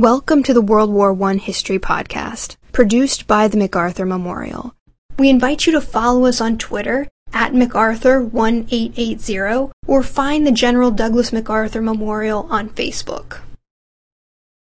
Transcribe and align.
Welcome 0.00 0.42
to 0.44 0.54
the 0.54 0.62
World 0.62 0.90
War 0.90 1.12
I 1.24 1.34
History 1.34 1.78
Podcast, 1.78 2.56
produced 2.72 3.26
by 3.26 3.48
the 3.48 3.58
MacArthur 3.58 4.06
Memorial. 4.06 4.74
We 5.18 5.28
invite 5.28 5.66
you 5.66 5.72
to 5.72 5.80
follow 5.82 6.24
us 6.24 6.40
on 6.40 6.56
Twitter 6.56 7.06
at 7.34 7.52
MacArthur1880 7.52 9.70
or 9.86 10.02
find 10.02 10.46
the 10.46 10.52
General 10.52 10.90
Douglas 10.90 11.34
MacArthur 11.34 11.82
Memorial 11.82 12.46
on 12.48 12.70
Facebook. 12.70 13.40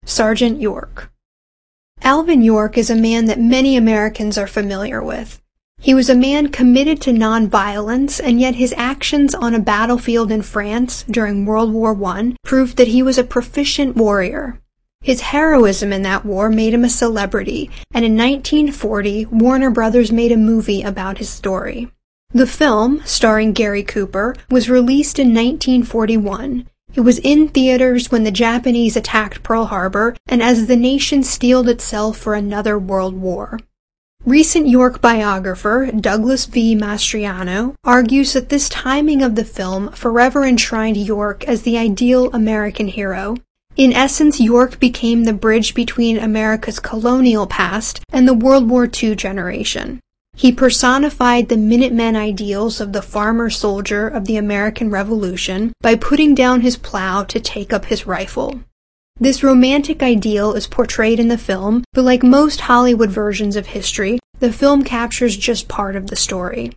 Sergeant 0.04 0.60
York 0.60 1.10
Alvin 2.02 2.42
York 2.42 2.76
is 2.76 2.90
a 2.90 2.94
man 2.94 3.24
that 3.24 3.40
many 3.40 3.74
Americans 3.74 4.36
are 4.36 4.46
familiar 4.46 5.02
with. 5.02 5.40
He 5.80 5.94
was 5.94 6.10
a 6.10 6.14
man 6.14 6.48
committed 6.48 7.00
to 7.00 7.10
nonviolence, 7.10 8.20
and 8.22 8.38
yet 8.38 8.56
his 8.56 8.74
actions 8.76 9.34
on 9.34 9.54
a 9.54 9.60
battlefield 9.60 10.30
in 10.30 10.42
France 10.42 11.06
during 11.10 11.46
World 11.46 11.72
War 11.72 11.96
I 12.04 12.34
proved 12.44 12.76
that 12.76 12.88
he 12.88 13.02
was 13.02 13.16
a 13.16 13.24
proficient 13.24 13.96
warrior. 13.96 14.58
His 15.02 15.20
heroism 15.20 15.92
in 15.92 16.02
that 16.02 16.24
war 16.24 16.48
made 16.48 16.72
him 16.72 16.84
a 16.84 16.88
celebrity, 16.88 17.68
and 17.92 18.04
in 18.04 18.16
1940, 18.16 19.26
Warner 19.26 19.70
Brothers 19.70 20.12
made 20.12 20.30
a 20.30 20.36
movie 20.36 20.82
about 20.82 21.18
his 21.18 21.28
story. 21.28 21.88
The 22.30 22.46
film, 22.46 23.02
starring 23.04 23.52
Gary 23.52 23.82
Cooper, 23.82 24.36
was 24.48 24.70
released 24.70 25.18
in 25.18 25.34
1941. 25.34 26.66
It 26.94 27.00
was 27.00 27.18
in 27.18 27.48
theaters 27.48 28.10
when 28.10 28.24
the 28.24 28.30
Japanese 28.30 28.96
attacked 28.96 29.42
Pearl 29.42 29.66
Harbor 29.66 30.14
and 30.26 30.42
as 30.42 30.66
the 30.66 30.76
nation 30.76 31.22
steeled 31.24 31.68
itself 31.68 32.16
for 32.16 32.34
another 32.34 32.78
world 32.78 33.14
war. 33.16 33.58
Recent 34.24 34.68
York 34.68 35.00
biographer 35.00 35.90
Douglas 35.90 36.44
V. 36.46 36.76
Mastriano 36.76 37.74
argues 37.82 38.34
that 38.34 38.50
this 38.50 38.68
timing 38.68 39.20
of 39.20 39.34
the 39.34 39.44
film 39.44 39.90
forever 39.90 40.44
enshrined 40.44 40.96
York 40.96 41.44
as 41.48 41.62
the 41.62 41.76
ideal 41.76 42.30
American 42.32 42.86
hero, 42.86 43.36
in 43.76 43.92
essence, 43.92 44.40
York 44.40 44.78
became 44.78 45.24
the 45.24 45.32
bridge 45.32 45.74
between 45.74 46.18
America's 46.18 46.78
colonial 46.78 47.46
past 47.46 48.00
and 48.12 48.28
the 48.28 48.34
World 48.34 48.68
War 48.68 48.86
II 48.86 49.16
generation. 49.16 50.00
He 50.34 50.52
personified 50.52 51.48
the 51.48 51.56
Minutemen 51.56 52.16
ideals 52.16 52.80
of 52.80 52.92
the 52.92 53.02
farmer 53.02 53.50
soldier 53.50 54.08
of 54.08 54.26
the 54.26 54.36
American 54.36 54.90
Revolution 54.90 55.72
by 55.80 55.94
putting 55.94 56.34
down 56.34 56.62
his 56.62 56.76
plow 56.76 57.24
to 57.24 57.40
take 57.40 57.72
up 57.72 57.86
his 57.86 58.06
rifle. 58.06 58.60
This 59.18 59.42
romantic 59.42 60.02
ideal 60.02 60.54
is 60.54 60.66
portrayed 60.66 61.20
in 61.20 61.28
the 61.28 61.38
film, 61.38 61.84
but 61.92 62.02
like 62.02 62.22
most 62.22 62.62
Hollywood 62.62 63.10
versions 63.10 63.56
of 63.56 63.66
history, 63.66 64.18
the 64.40 64.52
film 64.52 64.84
captures 64.84 65.36
just 65.36 65.68
part 65.68 65.96
of 65.96 66.08
the 66.08 66.16
story. 66.16 66.72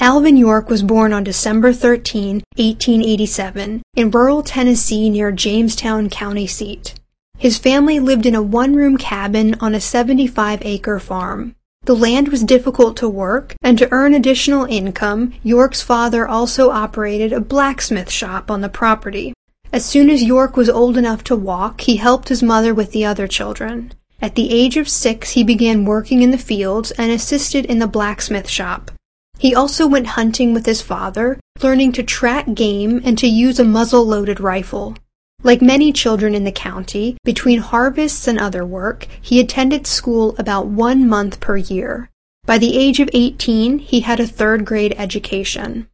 Alvin 0.00 0.36
York 0.36 0.70
was 0.70 0.84
born 0.84 1.12
on 1.12 1.24
December 1.24 1.72
13, 1.72 2.36
1887, 2.56 3.82
in 3.96 4.10
rural 4.12 4.44
Tennessee 4.44 5.10
near 5.10 5.32
Jamestown 5.32 6.08
County 6.08 6.46
seat. 6.46 6.94
His 7.36 7.58
family 7.58 7.98
lived 7.98 8.24
in 8.24 8.36
a 8.36 8.42
one-room 8.42 8.96
cabin 8.96 9.56
on 9.60 9.74
a 9.74 9.78
75-acre 9.78 11.00
farm. 11.00 11.56
The 11.82 11.96
land 11.96 12.28
was 12.28 12.44
difficult 12.44 12.96
to 12.98 13.08
work, 13.08 13.56
and 13.60 13.76
to 13.78 13.88
earn 13.90 14.14
additional 14.14 14.66
income, 14.66 15.34
York's 15.42 15.82
father 15.82 16.28
also 16.28 16.70
operated 16.70 17.32
a 17.32 17.40
blacksmith 17.40 18.10
shop 18.10 18.52
on 18.52 18.60
the 18.60 18.68
property. 18.68 19.34
As 19.72 19.84
soon 19.84 20.10
as 20.10 20.22
York 20.22 20.56
was 20.56 20.70
old 20.70 20.96
enough 20.96 21.24
to 21.24 21.34
walk, 21.34 21.80
he 21.80 21.96
helped 21.96 22.28
his 22.28 22.42
mother 22.42 22.72
with 22.72 22.92
the 22.92 23.04
other 23.04 23.26
children. 23.26 23.92
At 24.22 24.36
the 24.36 24.52
age 24.52 24.76
of 24.76 24.88
six, 24.88 25.32
he 25.32 25.42
began 25.42 25.84
working 25.84 26.22
in 26.22 26.30
the 26.30 26.38
fields 26.38 26.92
and 26.92 27.10
assisted 27.10 27.64
in 27.66 27.80
the 27.80 27.88
blacksmith 27.88 28.48
shop. 28.48 28.92
He 29.38 29.54
also 29.54 29.86
went 29.86 30.08
hunting 30.08 30.52
with 30.52 30.66
his 30.66 30.82
father, 30.82 31.38
learning 31.62 31.92
to 31.92 32.02
track 32.02 32.52
game 32.54 33.00
and 33.04 33.16
to 33.18 33.26
use 33.26 33.58
a 33.58 33.64
muzzle-loaded 33.64 34.40
rifle. 34.40 34.96
Like 35.44 35.62
many 35.62 35.92
children 35.92 36.34
in 36.34 36.42
the 36.42 36.52
county, 36.52 37.16
between 37.24 37.60
harvests 37.60 38.26
and 38.26 38.40
other 38.40 38.66
work, 38.66 39.06
he 39.22 39.38
attended 39.38 39.86
school 39.86 40.34
about 40.36 40.66
one 40.66 41.08
month 41.08 41.38
per 41.38 41.56
year. 41.56 42.10
By 42.44 42.58
the 42.58 42.76
age 42.76 42.98
of 42.98 43.08
18, 43.12 43.78
he 43.78 44.00
had 44.00 44.18
a 44.18 44.26
third 44.26 44.64
grade 44.64 44.94
education. 44.98 45.88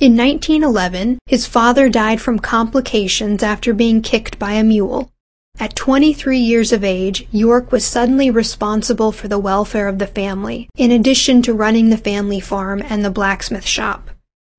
In 0.00 0.16
1911, 0.16 1.18
his 1.26 1.46
father 1.46 1.88
died 1.88 2.20
from 2.20 2.38
complications 2.38 3.42
after 3.42 3.72
being 3.72 4.02
kicked 4.02 4.38
by 4.38 4.52
a 4.52 4.64
mule. 4.64 5.12
At 5.60 5.74
23 5.74 6.38
years 6.38 6.72
of 6.72 6.84
age, 6.84 7.26
York 7.32 7.72
was 7.72 7.84
suddenly 7.84 8.30
responsible 8.30 9.10
for 9.10 9.26
the 9.26 9.40
welfare 9.40 9.88
of 9.88 9.98
the 9.98 10.06
family, 10.06 10.68
in 10.76 10.92
addition 10.92 11.42
to 11.42 11.52
running 11.52 11.90
the 11.90 11.96
family 11.96 12.38
farm 12.38 12.80
and 12.84 13.04
the 13.04 13.10
blacksmith 13.10 13.66
shop. 13.66 14.10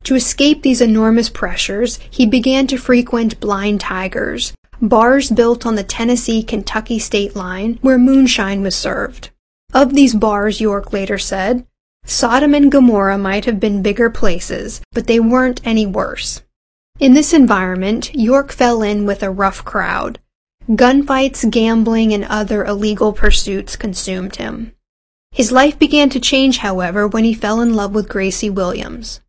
To 0.04 0.16
escape 0.16 0.62
these 0.62 0.82
enormous 0.82 1.30
pressures, 1.30 2.00
he 2.10 2.26
began 2.26 2.68
to 2.68 2.78
frequent 2.78 3.40
Blind 3.40 3.80
Tigers, 3.80 4.54
bars 4.82 5.30
built 5.30 5.66
on 5.66 5.76
the 5.76 5.84
Tennessee-Kentucky 5.84 7.00
state 7.00 7.34
line 7.34 7.80
where 7.82 7.98
moonshine 7.98 8.62
was 8.62 8.76
served. 8.76 9.30
Of 9.74 9.94
these 9.94 10.14
bars, 10.14 10.60
York 10.60 10.92
later 10.92 11.18
said, 11.18 11.66
Sodom 12.04 12.54
and 12.54 12.70
Gomorrah 12.70 13.18
might 13.18 13.46
have 13.46 13.60
been 13.60 13.82
bigger 13.82 14.10
places, 14.10 14.82
but 14.92 15.08
they 15.08 15.20
weren't 15.20 15.62
any 15.64 15.86
worse. 15.86 16.42
In 17.00 17.14
this 17.14 17.34
environment, 17.34 18.14
York 18.14 18.52
fell 18.52 18.82
in 18.82 19.06
with 19.06 19.24
a 19.24 19.32
rough 19.32 19.64
crowd. 19.64 20.20
Gunfights, 20.70 21.50
gambling, 21.50 22.14
and 22.14 22.24
other 22.26 22.64
illegal 22.64 23.12
pursuits 23.12 23.76
consumed 23.76 24.36
him. 24.36 24.74
His 25.32 25.52
life 25.52 25.80
began 25.80 26.12
to 26.12 26.20
change, 26.20 26.60
however, 26.60 27.08
when 27.08 27.24
he 27.24 27.34
fell 27.34 27.60
in 27.60 27.74
love 27.74 27.96
with 27.96 28.08
Gracie 28.08 28.52
Williams. 28.52 29.20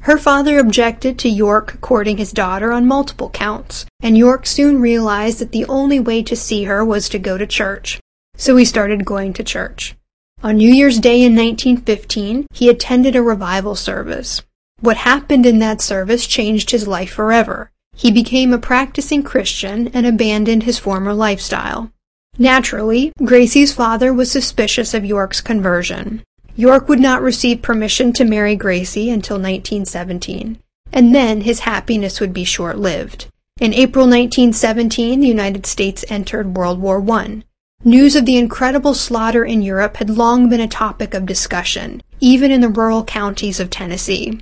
Her 0.00 0.16
father 0.16 0.58
objected 0.58 1.18
to 1.18 1.28
York 1.28 1.82
courting 1.82 2.16
his 2.16 2.32
daughter 2.32 2.72
on 2.72 2.86
multiple 2.86 3.28
counts, 3.28 3.84
and 4.00 4.16
York 4.16 4.46
soon 4.46 4.80
realized 4.80 5.38
that 5.38 5.52
the 5.52 5.66
only 5.66 6.00
way 6.00 6.22
to 6.22 6.34
see 6.34 6.64
her 6.64 6.82
was 6.82 7.10
to 7.10 7.18
go 7.18 7.36
to 7.36 7.46
church. 7.46 8.00
So 8.36 8.56
he 8.56 8.64
started 8.64 9.04
going 9.04 9.34
to 9.34 9.44
church. 9.44 9.96
On 10.42 10.56
New 10.56 10.72
Year's 10.72 10.98
Day 10.98 11.22
in 11.22 11.34
1915, 11.34 12.46
he 12.52 12.70
attended 12.70 13.16
a 13.16 13.22
revival 13.22 13.74
service. 13.74 14.42
What 14.80 14.96
happened 14.96 15.44
in 15.44 15.58
that 15.58 15.82
service 15.82 16.26
changed 16.26 16.70
his 16.70 16.88
life 16.88 17.10
forever. 17.10 17.70
He 17.96 18.10
became 18.10 18.52
a 18.52 18.58
practicing 18.58 19.22
Christian 19.22 19.88
and 19.88 20.06
abandoned 20.06 20.64
his 20.64 20.78
former 20.78 21.14
lifestyle. 21.14 21.90
Naturally, 22.38 23.10
Gracie's 23.24 23.72
father 23.72 24.12
was 24.12 24.30
suspicious 24.30 24.92
of 24.92 25.04
York's 25.04 25.40
conversion. 25.40 26.22
York 26.54 26.90
would 26.90 27.00
not 27.00 27.22
receive 27.22 27.62
permission 27.62 28.12
to 28.12 28.24
marry 28.24 28.54
Gracie 28.54 29.08
until 29.08 29.36
1917, 29.36 30.58
and 30.92 31.14
then 31.14 31.40
his 31.40 31.60
happiness 31.60 32.20
would 32.20 32.34
be 32.34 32.44
short-lived. 32.44 33.28
In 33.60 33.72
April 33.72 34.04
1917, 34.04 35.20
the 35.20 35.26
United 35.26 35.64
States 35.64 36.04
entered 36.10 36.54
World 36.54 36.78
War 36.78 37.02
I. 37.10 37.42
News 37.82 38.14
of 38.14 38.26
the 38.26 38.36
incredible 38.36 38.92
slaughter 38.92 39.44
in 39.44 39.62
Europe 39.62 39.96
had 39.96 40.10
long 40.10 40.50
been 40.50 40.60
a 40.60 40.68
topic 40.68 41.14
of 41.14 41.24
discussion, 41.24 42.02
even 42.20 42.50
in 42.50 42.60
the 42.60 42.68
rural 42.68 43.04
counties 43.04 43.58
of 43.58 43.70
Tennessee. 43.70 44.40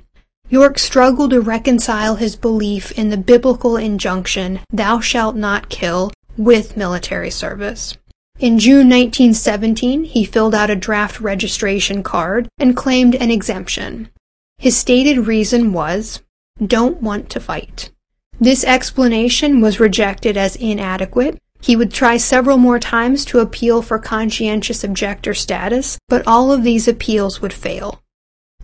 York 0.49 0.77
struggled 0.77 1.31
to 1.31 1.41
reconcile 1.41 2.15
his 2.15 2.35
belief 2.35 2.91
in 2.91 3.09
the 3.09 3.17
biblical 3.17 3.77
injunction, 3.77 4.59
thou 4.71 4.99
shalt 4.99 5.35
not 5.35 5.69
kill, 5.69 6.11
with 6.37 6.77
military 6.77 7.31
service. 7.31 7.97
In 8.39 8.59
June 8.59 8.89
1917, 8.89 10.03
he 10.03 10.25
filled 10.25 10.53
out 10.53 10.69
a 10.69 10.75
draft 10.75 11.19
registration 11.21 12.03
card 12.03 12.47
and 12.59 12.75
claimed 12.75 13.15
an 13.15 13.31
exemption. 13.31 14.09
His 14.57 14.77
stated 14.77 15.25
reason 15.25 15.73
was, 15.73 16.21
don't 16.65 17.01
want 17.01 17.29
to 17.31 17.39
fight. 17.39 17.91
This 18.39 18.63
explanation 18.65 19.61
was 19.61 19.79
rejected 19.79 20.35
as 20.37 20.57
inadequate. 20.57 21.37
He 21.61 21.75
would 21.75 21.91
try 21.91 22.17
several 22.17 22.57
more 22.57 22.79
times 22.79 23.25
to 23.25 23.39
appeal 23.39 23.81
for 23.81 23.97
conscientious 23.97 24.83
objector 24.83 25.33
status, 25.33 25.97
but 26.09 26.27
all 26.27 26.51
of 26.51 26.63
these 26.63 26.87
appeals 26.87 27.41
would 27.41 27.53
fail. 27.53 28.01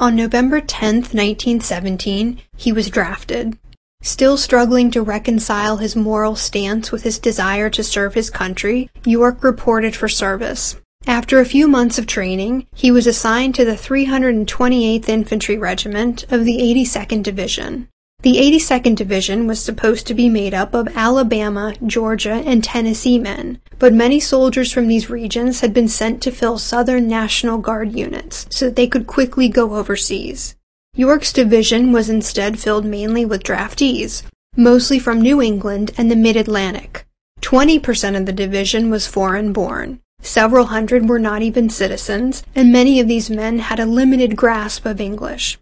On 0.02 0.16
November 0.16 0.60
10, 0.60 0.96
1917, 0.96 2.42
he 2.58 2.72
was 2.72 2.90
drafted. 2.90 3.56
Still 4.02 4.36
struggling 4.36 4.90
to 4.90 5.04
reconcile 5.04 5.78
his 5.78 5.96
moral 5.96 6.36
stance 6.36 6.92
with 6.92 7.04
his 7.04 7.20
desire 7.20 7.70
to 7.70 7.84
serve 7.84 8.16
his 8.16 8.32
country, 8.32 8.90
York 9.06 9.44
reported 9.44 9.96
for 9.96 10.10
service. 10.10 10.76
After 11.06 11.40
a 11.40 11.46
few 11.46 11.68
months 11.68 12.00
of 12.00 12.08
training, 12.08 12.66
he 12.74 12.90
was 12.90 13.06
assigned 13.06 13.54
to 13.54 13.64
the 13.64 13.74
328th 13.74 15.08
Infantry 15.08 15.60
Regiment 15.60 16.24
of 16.32 16.46
the 16.46 16.58
82nd 16.58 17.22
Division. 17.22 17.88
The 18.24 18.38
82nd 18.38 18.98
Division 18.98 19.48
was 19.48 19.60
supposed 19.60 20.06
to 20.06 20.14
be 20.14 20.30
made 20.30 20.54
up 20.54 20.76
of 20.76 20.96
Alabama, 20.96 21.74
Georgia, 21.84 22.44
and 22.46 22.64
Tennessee 22.64 23.18
men, 23.18 23.60
but 23.80 23.96
many 23.96 24.20
soldiers 24.20 24.72
from 24.72 24.88
these 24.88 25.10
regions 25.10 25.62
had 25.62 25.74
been 25.74 25.88
sent 25.88 26.22
to 26.22 26.32
fill 26.32 26.60
Southern 26.60 27.08
National 27.08 27.58
Guard 27.58 27.94
units 27.98 28.46
so 28.52 28.66
that 28.66 28.76
they 28.76 28.86
could 28.86 29.08
quickly 29.08 29.50
go 29.50 29.74
overseas. 29.76 30.56
York's 30.94 31.34
division 31.34 31.92
was 31.92 32.12
instead 32.12 32.60
filled 32.60 32.86
mainly 32.86 33.26
with 33.26 33.42
draftees, 33.42 34.22
mostly 34.56 35.00
from 35.00 35.20
New 35.20 35.42
England 35.42 35.90
and 35.98 36.12
the 36.12 36.16
Mid-Atlantic. 36.16 37.08
20% 37.42 38.16
of 38.16 38.28
the 38.28 38.32
division 38.32 38.92
was 38.92 39.08
foreign 39.08 39.52
born. 39.52 40.00
Several 40.22 40.68
hundred 40.68 41.10
were 41.10 41.18
not 41.18 41.42
even 41.42 41.72
citizens, 41.72 42.44
and 42.54 42.72
many 42.72 43.00
of 43.00 43.08
these 43.08 43.32
men 43.32 43.58
had 43.58 43.80
a 43.80 43.88
limited 43.88 44.36
grasp 44.36 44.86
of 44.86 45.02
English. 45.02 45.58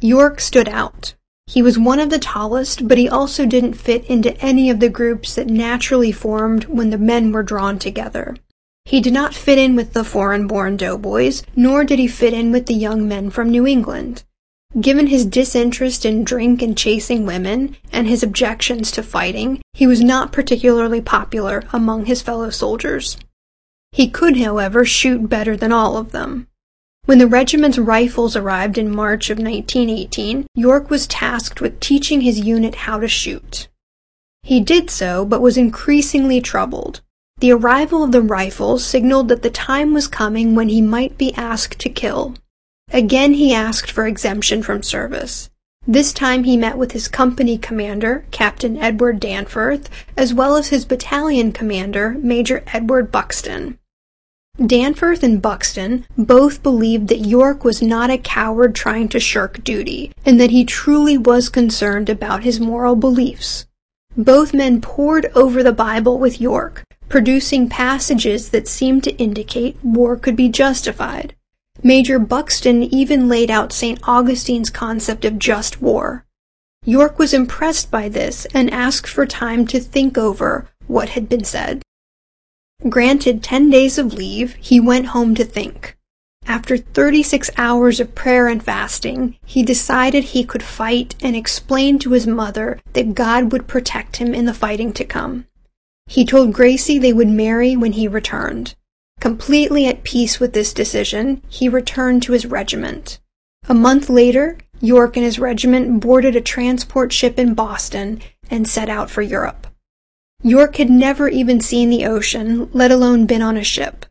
York 0.00 0.38
stood 0.38 0.68
out. 0.68 1.14
He 1.46 1.62
was 1.62 1.78
one 1.78 2.00
of 2.00 2.10
the 2.10 2.18
tallest, 2.18 2.88
but 2.88 2.98
he 2.98 3.08
also 3.08 3.46
didn't 3.46 3.74
fit 3.74 4.04
into 4.06 4.36
any 4.40 4.68
of 4.68 4.80
the 4.80 4.88
groups 4.88 5.34
that 5.36 5.46
naturally 5.46 6.10
formed 6.10 6.64
when 6.64 6.90
the 6.90 6.98
men 6.98 7.30
were 7.30 7.44
drawn 7.44 7.78
together. 7.78 8.36
He 8.84 9.00
did 9.00 9.12
not 9.12 9.34
fit 9.34 9.58
in 9.58 9.76
with 9.76 9.92
the 9.92 10.04
foreign 10.04 10.46
born 10.46 10.76
doughboys, 10.76 11.44
nor 11.54 11.84
did 11.84 11.98
he 11.98 12.08
fit 12.08 12.32
in 12.32 12.52
with 12.52 12.66
the 12.66 12.74
young 12.74 13.08
men 13.08 13.30
from 13.30 13.50
New 13.50 13.66
England. 13.66 14.24
Given 14.80 15.06
his 15.06 15.24
disinterest 15.24 16.04
in 16.04 16.24
drink 16.24 16.62
and 16.62 16.76
chasing 16.76 17.24
women, 17.24 17.76
and 17.92 18.06
his 18.06 18.22
objections 18.22 18.90
to 18.92 19.02
fighting, 19.02 19.62
he 19.72 19.86
was 19.86 20.02
not 20.02 20.32
particularly 20.32 21.00
popular 21.00 21.62
among 21.72 22.06
his 22.06 22.22
fellow 22.22 22.50
soldiers. 22.50 23.16
He 23.92 24.08
could, 24.08 24.36
however, 24.38 24.84
shoot 24.84 25.28
better 25.28 25.56
than 25.56 25.72
all 25.72 25.96
of 25.96 26.12
them. 26.12 26.48
When 27.06 27.18
the 27.18 27.28
regiment's 27.28 27.78
rifles 27.78 28.34
arrived 28.34 28.76
in 28.76 28.94
March 28.94 29.30
of 29.30 29.38
1918, 29.38 30.46
York 30.56 30.90
was 30.90 31.06
tasked 31.06 31.60
with 31.60 31.78
teaching 31.78 32.22
his 32.22 32.40
unit 32.40 32.74
how 32.74 32.98
to 32.98 33.06
shoot. 33.06 33.68
He 34.42 34.60
did 34.60 34.90
so, 34.90 35.24
but 35.24 35.40
was 35.40 35.56
increasingly 35.56 36.40
troubled. 36.40 37.02
The 37.38 37.52
arrival 37.52 38.02
of 38.02 38.10
the 38.10 38.22
rifles 38.22 38.84
signaled 38.84 39.28
that 39.28 39.42
the 39.42 39.50
time 39.50 39.94
was 39.94 40.08
coming 40.08 40.56
when 40.56 40.68
he 40.68 40.82
might 40.82 41.16
be 41.16 41.32
asked 41.34 41.78
to 41.80 41.88
kill. 41.88 42.34
Again 42.92 43.34
he 43.34 43.54
asked 43.54 43.90
for 43.92 44.06
exemption 44.06 44.64
from 44.64 44.82
service. 44.82 45.48
This 45.86 46.12
time 46.12 46.42
he 46.42 46.56
met 46.56 46.76
with 46.76 46.90
his 46.90 47.06
company 47.06 47.56
commander, 47.56 48.24
Captain 48.32 48.76
Edward 48.76 49.20
Danforth, 49.20 49.88
as 50.16 50.34
well 50.34 50.56
as 50.56 50.68
his 50.68 50.84
battalion 50.84 51.52
commander, 51.52 52.16
Major 52.18 52.64
Edward 52.72 53.12
Buxton. 53.12 53.78
Danforth 54.64 55.22
and 55.22 55.42
Buxton 55.42 56.06
both 56.16 56.62
believed 56.62 57.08
that 57.08 57.26
York 57.26 57.62
was 57.62 57.82
not 57.82 58.10
a 58.10 58.16
coward 58.16 58.74
trying 58.74 59.08
to 59.10 59.20
shirk 59.20 59.62
duty, 59.62 60.12
and 60.24 60.40
that 60.40 60.50
he 60.50 60.64
truly 60.64 61.18
was 61.18 61.50
concerned 61.50 62.08
about 62.08 62.42
his 62.42 62.58
moral 62.58 62.96
beliefs. 62.96 63.66
Both 64.16 64.54
men 64.54 64.80
pored 64.80 65.26
over 65.34 65.62
the 65.62 65.72
Bible 65.72 66.18
with 66.18 66.40
York, 66.40 66.84
producing 67.10 67.68
passages 67.68 68.48
that 68.48 68.66
seemed 68.66 69.04
to 69.04 69.16
indicate 69.18 69.76
war 69.82 70.16
could 70.16 70.36
be 70.36 70.48
justified. 70.48 71.34
Major 71.82 72.18
Buxton 72.18 72.82
even 72.82 73.28
laid 73.28 73.50
out 73.50 73.74
St. 73.74 74.00
Augustine's 74.08 74.70
concept 74.70 75.26
of 75.26 75.38
just 75.38 75.82
war. 75.82 76.24
York 76.86 77.18
was 77.18 77.34
impressed 77.34 77.90
by 77.90 78.08
this 78.08 78.46
and 78.54 78.70
asked 78.70 79.08
for 79.08 79.26
time 79.26 79.66
to 79.66 79.80
think 79.80 80.16
over 80.16 80.66
what 80.86 81.10
had 81.10 81.28
been 81.28 81.44
said. 81.44 81.82
Granted 82.88 83.42
ten 83.42 83.70
days 83.70 83.98
of 83.98 84.12
leave, 84.12 84.54
he 84.54 84.78
went 84.78 85.06
home 85.06 85.34
to 85.34 85.44
think. 85.44 85.96
After 86.46 86.76
36 86.76 87.50
hours 87.56 87.98
of 87.98 88.14
prayer 88.14 88.46
and 88.46 88.62
fasting, 88.62 89.36
he 89.44 89.64
decided 89.64 90.24
he 90.24 90.44
could 90.44 90.62
fight 90.62 91.16
and 91.20 91.34
explained 91.34 92.00
to 92.02 92.12
his 92.12 92.26
mother 92.26 92.80
that 92.92 93.14
God 93.14 93.50
would 93.50 93.66
protect 93.66 94.16
him 94.16 94.32
in 94.34 94.44
the 94.44 94.54
fighting 94.54 94.92
to 94.92 95.04
come. 95.04 95.46
He 96.06 96.24
told 96.24 96.52
Gracie 96.52 96.98
they 96.98 97.12
would 97.12 97.28
marry 97.28 97.76
when 97.76 97.92
he 97.92 98.06
returned. 98.06 98.76
Completely 99.20 99.86
at 99.86 100.04
peace 100.04 100.38
with 100.38 100.52
this 100.52 100.72
decision, 100.72 101.42
he 101.48 101.68
returned 101.68 102.22
to 102.24 102.32
his 102.32 102.46
regiment. 102.46 103.18
A 103.68 103.74
month 103.74 104.08
later, 104.08 104.58
York 104.80 105.16
and 105.16 105.24
his 105.24 105.38
regiment 105.40 106.00
boarded 106.00 106.36
a 106.36 106.40
transport 106.40 107.12
ship 107.12 107.38
in 107.38 107.54
Boston 107.54 108.20
and 108.50 108.68
set 108.68 108.88
out 108.88 109.10
for 109.10 109.22
Europe. 109.22 109.65
York 110.42 110.76
had 110.76 110.90
never 110.90 111.28
even 111.28 111.60
seen 111.60 111.90
the 111.90 112.06
ocean, 112.06 112.68
let 112.72 112.90
alone 112.90 113.26
been 113.26 113.42
on 113.42 113.56
a 113.56 113.64
ship. 113.64 114.06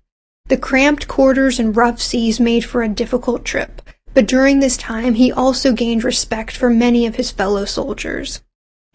The 0.48 0.58
cramped 0.58 1.08
quarters 1.08 1.60
and 1.60 1.76
rough 1.76 2.02
seas 2.02 2.40
made 2.40 2.66
for 2.66 2.84
a 2.84 2.90
difficult 2.90 3.46
trip, 3.46 3.82
but 4.14 4.28
during 4.28 4.60
this 4.60 4.78
time 4.78 5.16
he 5.16 5.32
also 5.32 5.74
gained 5.74 6.04
respect 6.04 6.56
for 6.56 6.70
many 6.70 7.06
of 7.06 7.16
his 7.16 7.32
fellow 7.32 7.66
soldiers. 7.66 8.42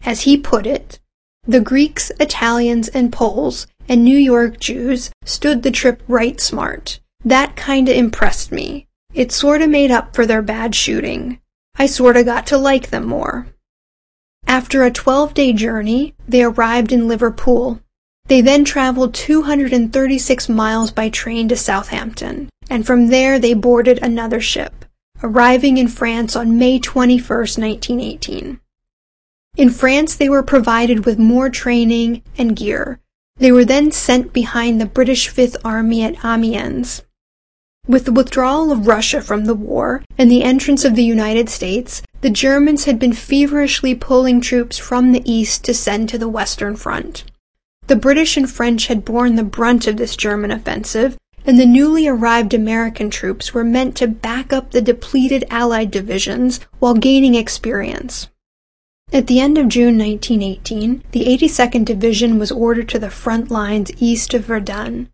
As 0.03 0.21
he 0.21 0.37
put 0.37 0.65
it, 0.65 0.99
the 1.45 1.59
Greeks, 1.59 2.11
Italians, 2.19 2.87
and 2.87 3.11
Poles, 3.11 3.67
and 3.89 4.03
New 4.03 4.17
York 4.17 4.59
Jews 4.59 5.11
stood 5.25 5.63
the 5.63 5.71
trip 5.71 6.01
right 6.07 6.39
smart. 6.39 6.99
That 7.25 7.55
kinda 7.55 7.93
impressed 7.93 8.51
me. 8.51 8.87
It 9.13 9.31
sorta 9.31 9.67
made 9.67 9.91
up 9.91 10.15
for 10.15 10.25
their 10.25 10.41
bad 10.41 10.73
shooting. 10.75 11.39
I 11.75 11.87
sorta 11.87 12.23
got 12.23 12.47
to 12.47 12.57
like 12.57 12.89
them 12.89 13.07
more. 13.07 13.47
After 14.51 14.83
a 14.83 14.91
12 14.91 15.33
day 15.33 15.53
journey, 15.53 16.13
they 16.27 16.43
arrived 16.43 16.91
in 16.91 17.07
Liverpool. 17.07 17.79
They 18.25 18.41
then 18.41 18.65
traveled 18.65 19.13
236 19.13 20.49
miles 20.49 20.91
by 20.91 21.07
train 21.07 21.47
to 21.47 21.55
Southampton, 21.55 22.49
and 22.69 22.85
from 22.85 23.07
there 23.07 23.39
they 23.39 23.53
boarded 23.53 23.99
another 24.03 24.41
ship, 24.41 24.83
arriving 25.23 25.77
in 25.77 25.87
France 25.87 26.35
on 26.35 26.57
May 26.59 26.79
21, 26.79 27.23
1918. 27.29 28.59
In 29.55 29.69
France, 29.69 30.17
they 30.17 30.27
were 30.27 30.43
provided 30.43 31.05
with 31.05 31.17
more 31.17 31.49
training 31.49 32.21
and 32.37 32.53
gear. 32.53 32.99
They 33.37 33.53
were 33.53 33.63
then 33.63 33.89
sent 33.89 34.33
behind 34.33 34.81
the 34.81 34.85
British 34.85 35.29
Fifth 35.29 35.55
Army 35.63 36.03
at 36.03 36.25
Amiens. 36.25 37.03
With 37.87 38.05
the 38.05 38.11
withdrawal 38.11 38.71
of 38.71 38.87
Russia 38.87 39.21
from 39.21 39.45
the 39.45 39.55
war 39.55 40.03
and 40.17 40.29
the 40.29 40.43
entrance 40.43 40.85
of 40.85 40.95
the 40.95 41.03
United 41.03 41.49
States, 41.49 42.01
the 42.21 42.29
Germans 42.29 42.85
had 42.85 42.99
been 42.99 43.11
feverishly 43.11 43.95
pulling 43.95 44.39
troops 44.39 44.77
from 44.77 45.11
the 45.11 45.23
east 45.29 45.63
to 45.65 45.73
send 45.73 46.07
to 46.09 46.17
the 46.17 46.29
Western 46.29 46.75
Front. 46.75 47.23
The 47.87 47.95
British 47.95 48.37
and 48.37 48.49
French 48.49 48.87
had 48.87 49.03
borne 49.03 49.35
the 49.35 49.43
brunt 49.43 49.87
of 49.87 49.97
this 49.97 50.15
German 50.15 50.51
offensive, 50.51 51.17
and 51.45 51.59
the 51.59 51.65
newly 51.65 52.07
arrived 52.07 52.53
American 52.53 53.09
troops 53.09 53.53
were 53.53 53.63
meant 53.63 53.97
to 53.97 54.07
back 54.07 54.53
up 54.53 54.71
the 54.71 54.81
depleted 54.81 55.43
Allied 55.49 55.89
divisions 55.89 56.59
while 56.79 56.93
gaining 56.93 57.33
experience. 57.33 58.29
At 59.11 59.27
the 59.27 59.39
end 59.39 59.57
of 59.57 59.67
June 59.67 59.97
1918, 59.97 61.03
the 61.11 61.25
82nd 61.25 61.83
Division 61.83 62.39
was 62.39 62.51
ordered 62.51 62.87
to 62.89 62.99
the 62.99 63.09
front 63.09 63.51
lines 63.51 63.91
east 63.99 64.33
of 64.33 64.45
Verdun. 64.45 65.09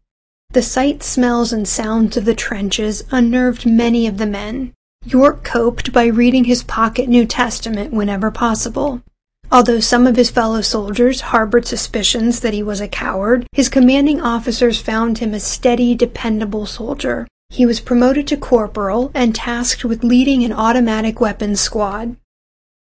The 0.58 0.64
sights, 0.64 1.06
smells, 1.06 1.54
and 1.54 1.68
sounds 1.68 2.18
of 2.18 2.26
the 2.26 2.34
trenches 2.34 3.04
unnerved 3.12 3.68
many 3.68 4.08
of 4.08 4.18
the 4.18 4.26
men. 4.26 4.74
York 5.06 5.44
coped 5.44 5.94
by 5.94 6.08
reading 6.08 6.46
his 6.46 6.64
pocket 6.64 7.08
New 7.08 7.28
Testament 7.28 7.94
whenever 7.94 8.32
possible. 8.32 9.04
Although 9.52 9.82
some 9.82 10.08
of 10.08 10.16
his 10.16 10.32
fellow 10.32 10.62
soldiers 10.62 11.22
harbored 11.30 11.68
suspicions 11.68 12.40
that 12.40 12.56
he 12.56 12.64
was 12.64 12.82
a 12.82 12.88
coward, 12.88 13.46
his 13.52 13.70
commanding 13.70 14.20
officers 14.20 14.82
found 14.82 15.20
him 15.20 15.36
a 15.36 15.40
steady, 15.40 15.94
dependable 15.94 16.66
soldier. 16.66 17.28
He 17.52 17.68
was 17.68 17.80
promoted 17.80 18.26
to 18.30 18.36
corporal 18.36 19.12
and 19.14 19.36
tasked 19.36 19.86
with 19.86 20.04
leading 20.04 20.44
an 20.44 20.54
automatic 20.54 21.22
weapons 21.22 21.62
squad. 21.62 22.16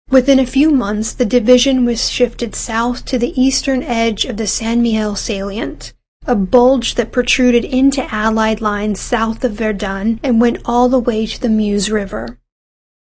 Within 0.09 0.39
a 0.39 0.47
few 0.47 0.71
months, 0.71 1.13
the 1.13 1.25
division 1.25 1.85
was 1.85 2.09
shifted 2.09 2.55
south 2.55 3.05
to 3.05 3.19
the 3.19 3.39
eastern 3.39 3.83
edge 3.83 4.25
of 4.25 4.37
the 4.37 4.47
San 4.47 4.81
Mihiel 4.81 5.15
salient, 5.15 5.93
a 6.27 6.35
bulge 6.35 6.95
that 6.95 7.11
protruded 7.11 7.63
into 7.63 8.13
Allied 8.13 8.61
lines 8.61 8.99
south 8.99 9.43
of 9.43 9.53
Verdun 9.53 10.19
and 10.21 10.41
went 10.41 10.59
all 10.65 10.89
the 10.89 10.99
way 10.99 11.25
to 11.25 11.41
the 11.41 11.49
Meuse 11.49 11.89
River. 11.89 12.37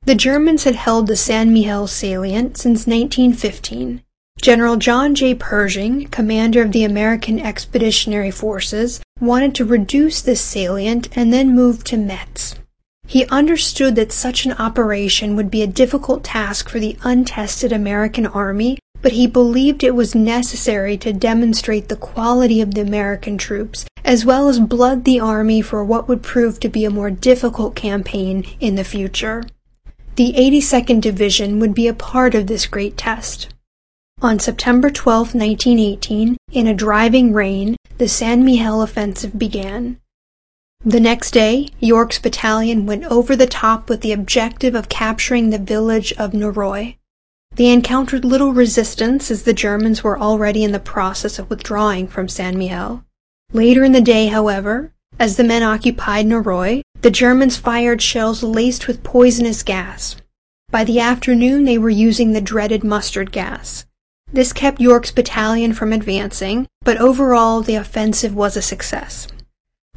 The 0.04 0.14
Germans 0.14 0.64
had 0.64 0.76
held 0.76 1.06
the 1.08 1.16
San 1.16 1.52
Mihiel 1.52 1.88
salient 1.88 2.56
since 2.56 2.86
1915. 2.86 4.02
General 4.40 4.76
John 4.76 5.14
J. 5.14 5.34
Pershing, 5.34 6.06
commander 6.06 6.62
of 6.62 6.72
the 6.72 6.84
American 6.84 7.38
Expeditionary 7.38 8.30
Forces, 8.30 9.02
wanted 9.20 9.54
to 9.56 9.66
reduce 9.66 10.22
this 10.22 10.40
salient 10.40 11.14
and 11.14 11.30
then 11.30 11.54
move 11.54 11.84
to 11.84 11.98
Metz. 11.98 12.54
He 13.06 13.26
understood 13.26 13.96
that 13.96 14.12
such 14.12 14.46
an 14.46 14.52
operation 14.52 15.36
would 15.36 15.50
be 15.50 15.62
a 15.62 15.66
difficult 15.66 16.24
task 16.24 16.68
for 16.68 16.78
the 16.78 16.96
untested 17.02 17.72
American 17.72 18.24
army, 18.24 18.78
but 19.02 19.12
he 19.12 19.26
believed 19.26 19.82
it 19.82 19.94
was 19.94 20.14
necessary 20.14 20.96
to 20.98 21.12
demonstrate 21.12 21.88
the 21.88 21.96
quality 21.96 22.60
of 22.60 22.74
the 22.74 22.80
American 22.80 23.38
troops, 23.38 23.86
as 24.04 24.24
well 24.24 24.48
as 24.48 24.58
blood 24.60 25.04
the 25.04 25.20
army 25.20 25.62
for 25.62 25.84
what 25.84 26.08
would 26.08 26.22
prove 26.22 26.60
to 26.60 26.68
be 26.68 26.84
a 26.84 26.90
more 26.90 27.10
difficult 27.10 27.74
campaign 27.74 28.44
in 28.60 28.74
the 28.74 28.84
future. 28.84 29.42
The 30.16 30.34
82nd 30.34 31.00
Division 31.00 31.60
would 31.60 31.74
be 31.74 31.88
a 31.88 31.94
part 31.94 32.34
of 32.34 32.46
this 32.46 32.66
great 32.66 32.96
test. 32.96 33.54
On 34.22 34.38
September 34.38 34.90
12, 34.90 35.34
1918, 35.34 36.36
in 36.52 36.66
a 36.66 36.74
driving 36.74 37.32
rain, 37.32 37.76
the 37.96 38.08
San 38.08 38.44
Mihiel 38.44 38.82
offensive 38.82 39.38
began. 39.38 39.98
The 40.84 41.00
next 41.00 41.30
day, 41.32 41.68
York's 41.78 42.18
battalion 42.18 42.84
went 42.86 43.04
over 43.04 43.34
the 43.34 43.46
top 43.46 43.88
with 43.88 44.00
the 44.02 44.12
objective 44.12 44.74
of 44.74 44.88
capturing 44.88 45.50
the 45.50 45.58
village 45.58 46.12
of 46.14 46.34
Norroy. 46.34 46.96
They 47.56 47.68
encountered 47.68 48.24
little 48.24 48.52
resistance 48.52 49.30
as 49.30 49.42
the 49.42 49.52
Germans 49.52 50.02
were 50.02 50.18
already 50.18 50.64
in 50.64 50.72
the 50.72 50.78
process 50.78 51.38
of 51.38 51.50
withdrawing 51.50 52.08
from 52.08 52.28
San 52.28 52.56
Mihiel. 52.56 53.04
Later 53.52 53.84
in 53.84 53.92
the 53.92 54.00
day, 54.00 54.28
however, 54.28 54.92
as 55.18 55.36
the 55.36 55.44
men 55.44 55.62
occupied 55.62 56.26
Norroy, 56.26 56.82
the 57.02 57.10
Germans 57.10 57.56
fired 57.56 58.00
shells 58.00 58.42
laced 58.42 58.86
with 58.86 59.02
poisonous 59.02 59.62
gas. 59.62 60.16
By 60.70 60.84
the 60.84 61.00
afternoon, 61.00 61.64
they 61.64 61.76
were 61.76 61.90
using 61.90 62.32
the 62.32 62.40
dreaded 62.40 62.84
mustard 62.84 63.32
gas. 63.32 63.84
This 64.32 64.52
kept 64.52 64.80
York's 64.80 65.10
battalion 65.10 65.72
from 65.72 65.92
advancing, 65.92 66.68
but 66.82 66.98
overall 66.98 67.60
the 67.62 67.74
offensive 67.74 68.34
was 68.34 68.56
a 68.56 68.62
success. 68.62 69.26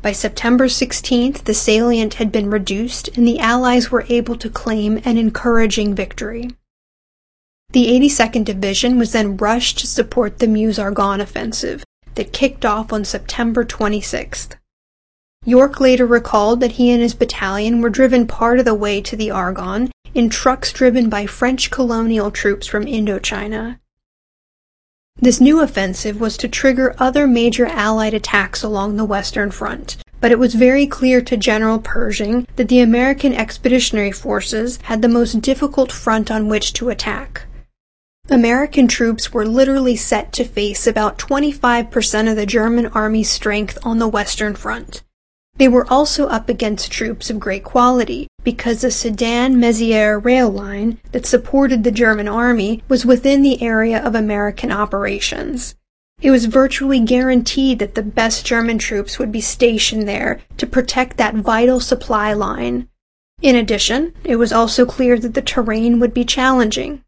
By 0.01 0.11
September 0.11 0.65
16th, 0.65 1.43
the 1.43 1.53
salient 1.53 2.15
had 2.15 2.31
been 2.31 2.49
reduced 2.49 3.09
and 3.15 3.27
the 3.27 3.39
Allies 3.39 3.91
were 3.91 4.05
able 4.09 4.35
to 4.37 4.49
claim 4.49 4.99
an 5.05 5.17
encouraging 5.17 5.93
victory. 5.93 6.49
The 7.73 7.87
82nd 7.87 8.45
Division 8.45 8.99
was 8.99 9.13
then 9.13 9.35
rushed 9.35 9.79
to 9.79 9.87
support 9.87 10.37
the 10.37 10.47
Meuse-Argonne 10.47 11.19
offensive 11.19 11.83
that 12.13 12.31
kicked 12.31 12.63
off 12.63 12.93
on 12.93 13.03
September 13.03 13.65
26th. 13.65 14.51
York 15.43 15.79
later 15.79 16.05
recalled 16.05 16.59
that 16.59 16.73
he 16.73 16.91
and 16.91 17.01
his 17.01 17.15
battalion 17.15 17.81
were 17.81 17.89
driven 17.89 18.27
part 18.27 18.59
of 18.59 18.65
the 18.65 18.75
way 18.75 19.01
to 19.01 19.15
the 19.15 19.31
Argonne 19.31 19.89
in 20.13 20.29
trucks 20.29 20.71
driven 20.71 21.09
by 21.09 21.25
French 21.25 21.71
colonial 21.71 22.29
troops 22.29 22.67
from 22.67 22.85
Indochina. 22.85 23.79
This 25.19 25.41
new 25.41 25.59
offensive 25.59 26.21
was 26.21 26.37
to 26.37 26.47
trigger 26.47 26.95
other 26.99 27.25
major 27.25 27.65
Allied 27.65 28.13
attacks 28.13 28.61
along 28.61 28.97
the 28.97 29.05
Western 29.05 29.49
Front, 29.49 29.97
but 30.21 30.31
it 30.31 30.37
was 30.37 30.53
very 30.53 30.85
clear 30.85 31.21
to 31.21 31.35
General 31.35 31.79
Pershing 31.79 32.47
that 32.55 32.67
the 32.67 32.81
American 32.81 33.33
Expeditionary 33.33 34.11
Forces 34.11 34.77
had 34.83 35.01
the 35.01 35.07
most 35.09 35.41
difficult 35.41 35.91
front 35.91 36.29
on 36.29 36.47
which 36.47 36.71
to 36.73 36.89
attack. 36.89 37.47
American 38.29 38.87
troops 38.87 39.33
were 39.33 39.45
literally 39.45 39.97
set 39.97 40.31
to 40.31 40.45
face 40.45 40.87
about 40.87 41.17
25% 41.19 42.29
of 42.29 42.37
the 42.37 42.45
German 42.45 42.87
army's 42.87 43.29
strength 43.29 43.77
on 43.83 43.99
the 43.99 44.07
Western 44.07 44.55
Front. 44.55 45.03
They 45.57 45.67
were 45.67 45.85
also 45.91 46.27
up 46.27 46.47
against 46.47 46.89
troops 46.89 47.29
of 47.29 47.39
great 47.39 47.65
quality, 47.65 48.27
because 48.43 48.81
the 48.81 48.91
Sedan-Mézières 48.91 50.23
rail 50.23 50.49
line 50.49 50.99
that 51.11 51.25
supported 51.25 51.83
the 51.83 51.91
German 51.91 52.29
army 52.29 52.81
was 52.87 53.05
within 53.05 53.41
the 53.41 53.61
area 53.61 54.01
of 54.01 54.15
American 54.15 54.71
operations. 54.71 55.75
It 56.21 56.31
was 56.31 56.45
virtually 56.45 57.01
guaranteed 57.01 57.79
that 57.79 57.95
the 57.95 58.01
best 58.01 58.45
German 58.45 58.77
troops 58.77 59.19
would 59.19 59.33
be 59.33 59.41
stationed 59.41 60.07
there 60.07 60.39
to 60.57 60.65
protect 60.65 61.17
that 61.17 61.35
vital 61.35 61.81
supply 61.81 62.31
line. 62.31 62.87
In 63.41 63.57
addition, 63.57 64.13
it 64.23 64.37
was 64.37 64.53
also 64.53 64.85
clear 64.85 65.19
that 65.19 65.33
the 65.33 65.41
terrain 65.41 65.99
would 65.99 66.13
be 66.13 66.23
challenging. 66.23 67.03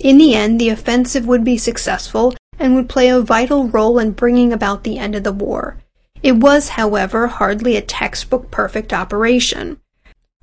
In 0.00 0.16
the 0.16 0.34
end, 0.34 0.58
the 0.58 0.70
offensive 0.70 1.26
would 1.26 1.44
be 1.44 1.58
successful 1.58 2.34
and 2.58 2.74
would 2.74 2.88
play 2.88 3.10
a 3.10 3.20
vital 3.20 3.68
role 3.68 3.98
in 3.98 4.12
bringing 4.12 4.50
about 4.50 4.82
the 4.82 4.98
end 4.98 5.14
of 5.14 5.24
the 5.24 5.32
war. 5.32 5.76
It 6.22 6.36
was, 6.36 6.70
however, 6.70 7.26
hardly 7.26 7.76
a 7.76 7.82
textbook 7.82 8.50
perfect 8.50 8.94
operation. 8.94 9.78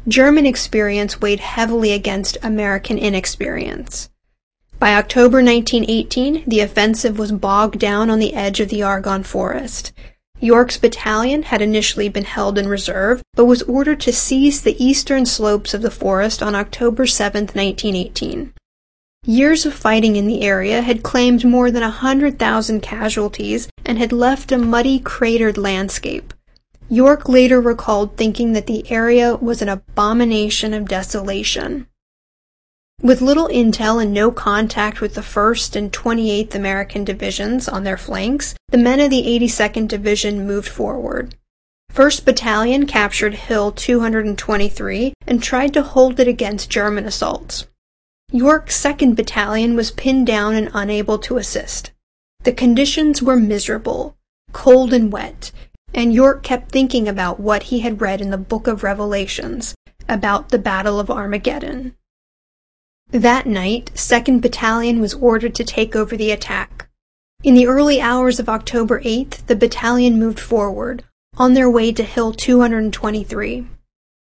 German 0.07 0.45
experience 0.45 1.21
weighed 1.21 1.39
heavily 1.39 1.91
against 1.91 2.37
American 2.43 2.99
inexperience. 2.99 4.09
By 4.77 4.93
October 4.93 5.37
1918, 5.37 6.43
the 6.45 6.59
offensive 6.59 7.17
was 7.17 7.31
bogged 7.31 7.79
down 7.79 8.11
on 8.11 8.19
the 8.19 8.35
edge 8.35 8.59
of 8.59 8.69
the 8.69 8.83
Argonne 8.83 9.23
Forest. 9.23 9.91
York's 10.39 10.77
battalion 10.77 11.41
had 11.43 11.63
initially 11.63 12.09
been 12.09 12.25
held 12.25 12.59
in 12.59 12.67
reserve, 12.67 13.23
but 13.33 13.45
was 13.45 13.63
ordered 13.63 13.99
to 14.01 14.13
seize 14.13 14.61
the 14.61 14.81
eastern 14.83 15.25
slopes 15.25 15.73
of 15.73 15.81
the 15.81 15.89
forest 15.89 16.43
on 16.43 16.53
October 16.53 17.07
7, 17.07 17.45
1918. 17.45 18.53
Years 19.25 19.65
of 19.65 19.73
fighting 19.73 20.15
in 20.15 20.25
the 20.25 20.41
area 20.41 20.81
had 20.81 21.03
claimed 21.03 21.43
more 21.43 21.69
than 21.69 21.83
a 21.83 21.89
hundred 21.89 22.39
thousand 22.39 22.81
casualties 22.81 23.67
and 23.85 23.97
had 23.97 24.13
left 24.13 24.53
a 24.53 24.57
muddy, 24.57 24.99
cratered 24.99 25.57
landscape. 25.57 26.33
York 26.89 27.27
later 27.27 27.59
recalled 27.59 28.15
thinking 28.15 28.53
that 28.53 28.67
the 28.67 28.89
area 28.89 29.35
was 29.35 29.61
an 29.61 29.67
abomination 29.67 30.73
of 30.73 30.87
desolation. 30.87 31.87
With 33.01 33.21
little 33.21 33.49
intel 33.49 34.01
and 34.01 34.13
no 34.13 34.31
contact 34.31 35.01
with 35.01 35.15
the 35.15 35.21
1st 35.21 35.75
and 35.75 35.91
28th 35.91 36.55
American 36.55 37.03
Divisions 37.03 37.67
on 37.67 37.83
their 37.83 37.97
flanks, 37.97 38.55
the 38.69 38.77
men 38.77 39.01
of 39.01 39.09
the 39.09 39.23
82nd 39.23 39.89
Division 39.89 40.47
moved 40.47 40.69
forward. 40.69 41.35
1st 41.93 42.23
Battalion 42.23 42.87
captured 42.87 43.33
Hill 43.33 43.73
223 43.73 45.13
and 45.27 45.43
tried 45.43 45.73
to 45.73 45.83
hold 45.83 46.19
it 46.19 46.27
against 46.29 46.69
German 46.69 47.05
assaults. 47.05 47.65
York's 48.33 48.77
2nd 48.83 49.15
Battalion 49.15 49.75
was 49.75 49.91
pinned 49.91 50.27
down 50.27 50.53
and 50.53 50.69
unable 50.73 51.17
to 51.19 51.37
assist. 51.37 51.91
The 52.43 52.51
conditions 52.51 53.21
were 53.21 53.37
miserable, 53.37 54.17
cold 54.51 54.91
and 54.91 55.11
wet, 55.13 55.53
and 55.93 56.13
York 56.13 56.43
kept 56.43 56.69
thinking 56.69 57.07
about 57.07 57.39
what 57.39 57.63
he 57.63 57.79
had 57.79 58.01
read 58.01 58.19
in 58.19 58.29
the 58.29 58.37
Book 58.37 58.67
of 58.67 58.83
Revelations 58.83 59.75
about 60.09 60.49
the 60.49 60.59
Battle 60.59 60.99
of 60.99 61.09
Armageddon. 61.09 61.95
That 63.11 63.45
night, 63.45 63.91
2nd 63.95 64.41
Battalion 64.41 64.99
was 64.99 65.13
ordered 65.13 65.55
to 65.55 65.63
take 65.63 65.95
over 65.95 66.17
the 66.17 66.31
attack. 66.31 66.89
In 67.43 67.53
the 67.53 67.67
early 67.67 68.01
hours 68.01 68.41
of 68.41 68.49
October 68.49 68.99
8th, 69.01 69.45
the 69.45 69.55
battalion 69.55 70.19
moved 70.19 70.39
forward, 70.39 71.05
on 71.37 71.53
their 71.53 71.69
way 71.69 71.93
to 71.93 72.03
Hill 72.03 72.33
223. 72.33 73.67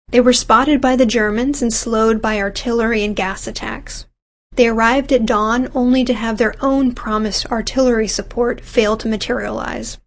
They 0.09 0.21
were 0.21 0.33
spotted 0.33 0.79
by 0.79 0.95
the 0.95 1.05
Germans 1.05 1.61
and 1.61 1.73
slowed 1.73 2.21
by 2.21 2.39
artillery 2.39 3.03
and 3.03 3.15
gas 3.15 3.47
attacks. 3.47 4.05
They 4.53 4.67
arrived 4.67 5.11
at 5.11 5.25
dawn 5.25 5.69
only 5.75 6.05
to 6.05 6.13
have 6.13 6.37
their 6.37 6.55
own 6.61 6.93
promised 6.93 7.45
artillery 7.47 8.07
support 8.07 8.61
fail 8.61 8.95
to 8.97 9.07
materialize. 9.07 9.97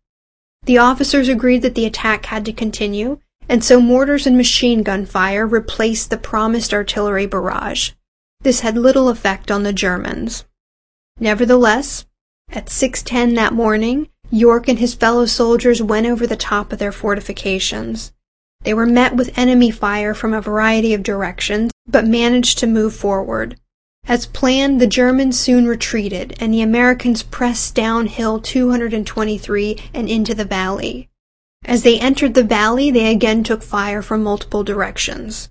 The 0.65 0.79
officers 0.79 1.29
agreed 1.29 1.63
that 1.63 1.75
the 1.75 1.85
attack 1.85 2.27
had 2.27 2.45
to 2.47 2.53
continue, 2.53 3.19
and 3.49 3.63
so 3.63 3.81
mortars 3.81 4.27
and 4.27 4.37
machine 4.37 4.83
gun 4.83 5.05
fire 5.05 5.47
replaced 5.47 6.11
the 6.11 6.17
promised 6.17 6.73
artillery 6.73 7.27
barrage. 7.27 7.93
This 8.41 8.61
had 8.61 8.77
little 8.77 9.09
effect 9.09 9.51
on 9.51 9.63
the 9.63 9.73
Germans. 9.73 10.45
Nevertheless, 11.19 12.07
at 12.51 12.71
6:10 12.71 13.35
that 13.35 13.53
morning, 13.53 14.09
York 14.31 14.69
and 14.69 14.79
his 14.79 14.95
fellow 14.95 15.27
soldiers 15.27 15.83
went 15.83 16.07
over 16.07 16.27
the 16.27 16.37
top 16.37 16.73
of 16.73 16.79
their 16.79 16.93
fortifications. 16.93 18.13
They 18.69 18.75
were 18.75 18.85
met 18.85 19.17
with 19.17 19.33
enemy 19.35 19.71
fire 19.71 20.13
from 20.13 20.35
a 20.35 20.43
variety 20.43 20.93
of 20.93 21.03
directions, 21.03 21.71
but 21.87 22.07
managed 22.07 22.59
to 22.59 22.67
move 22.67 22.95
forward. 22.95 23.59
As 24.07 24.27
planned, 24.27 24.79
the 24.79 24.87
Germans 24.87 25.41
soon 25.41 25.67
retreated, 25.67 26.37
and 26.39 26.53
the 26.53 26.61
Americans 26.61 27.23
pressed 27.23 27.75
downhill 27.75 28.39
223 28.39 29.79
and 29.95 30.07
into 30.07 30.35
the 30.35 30.45
valley. 30.45 31.09
As 31.65 31.83
they 31.83 31.99
entered 31.99 32.35
the 32.35 32.43
valley, 32.43 32.91
they 32.91 33.11
again 33.11 33.43
took 33.43 33.63
fire 33.63 34.03
from 34.03 34.23
multiple 34.23 34.63
directions. 34.63 35.49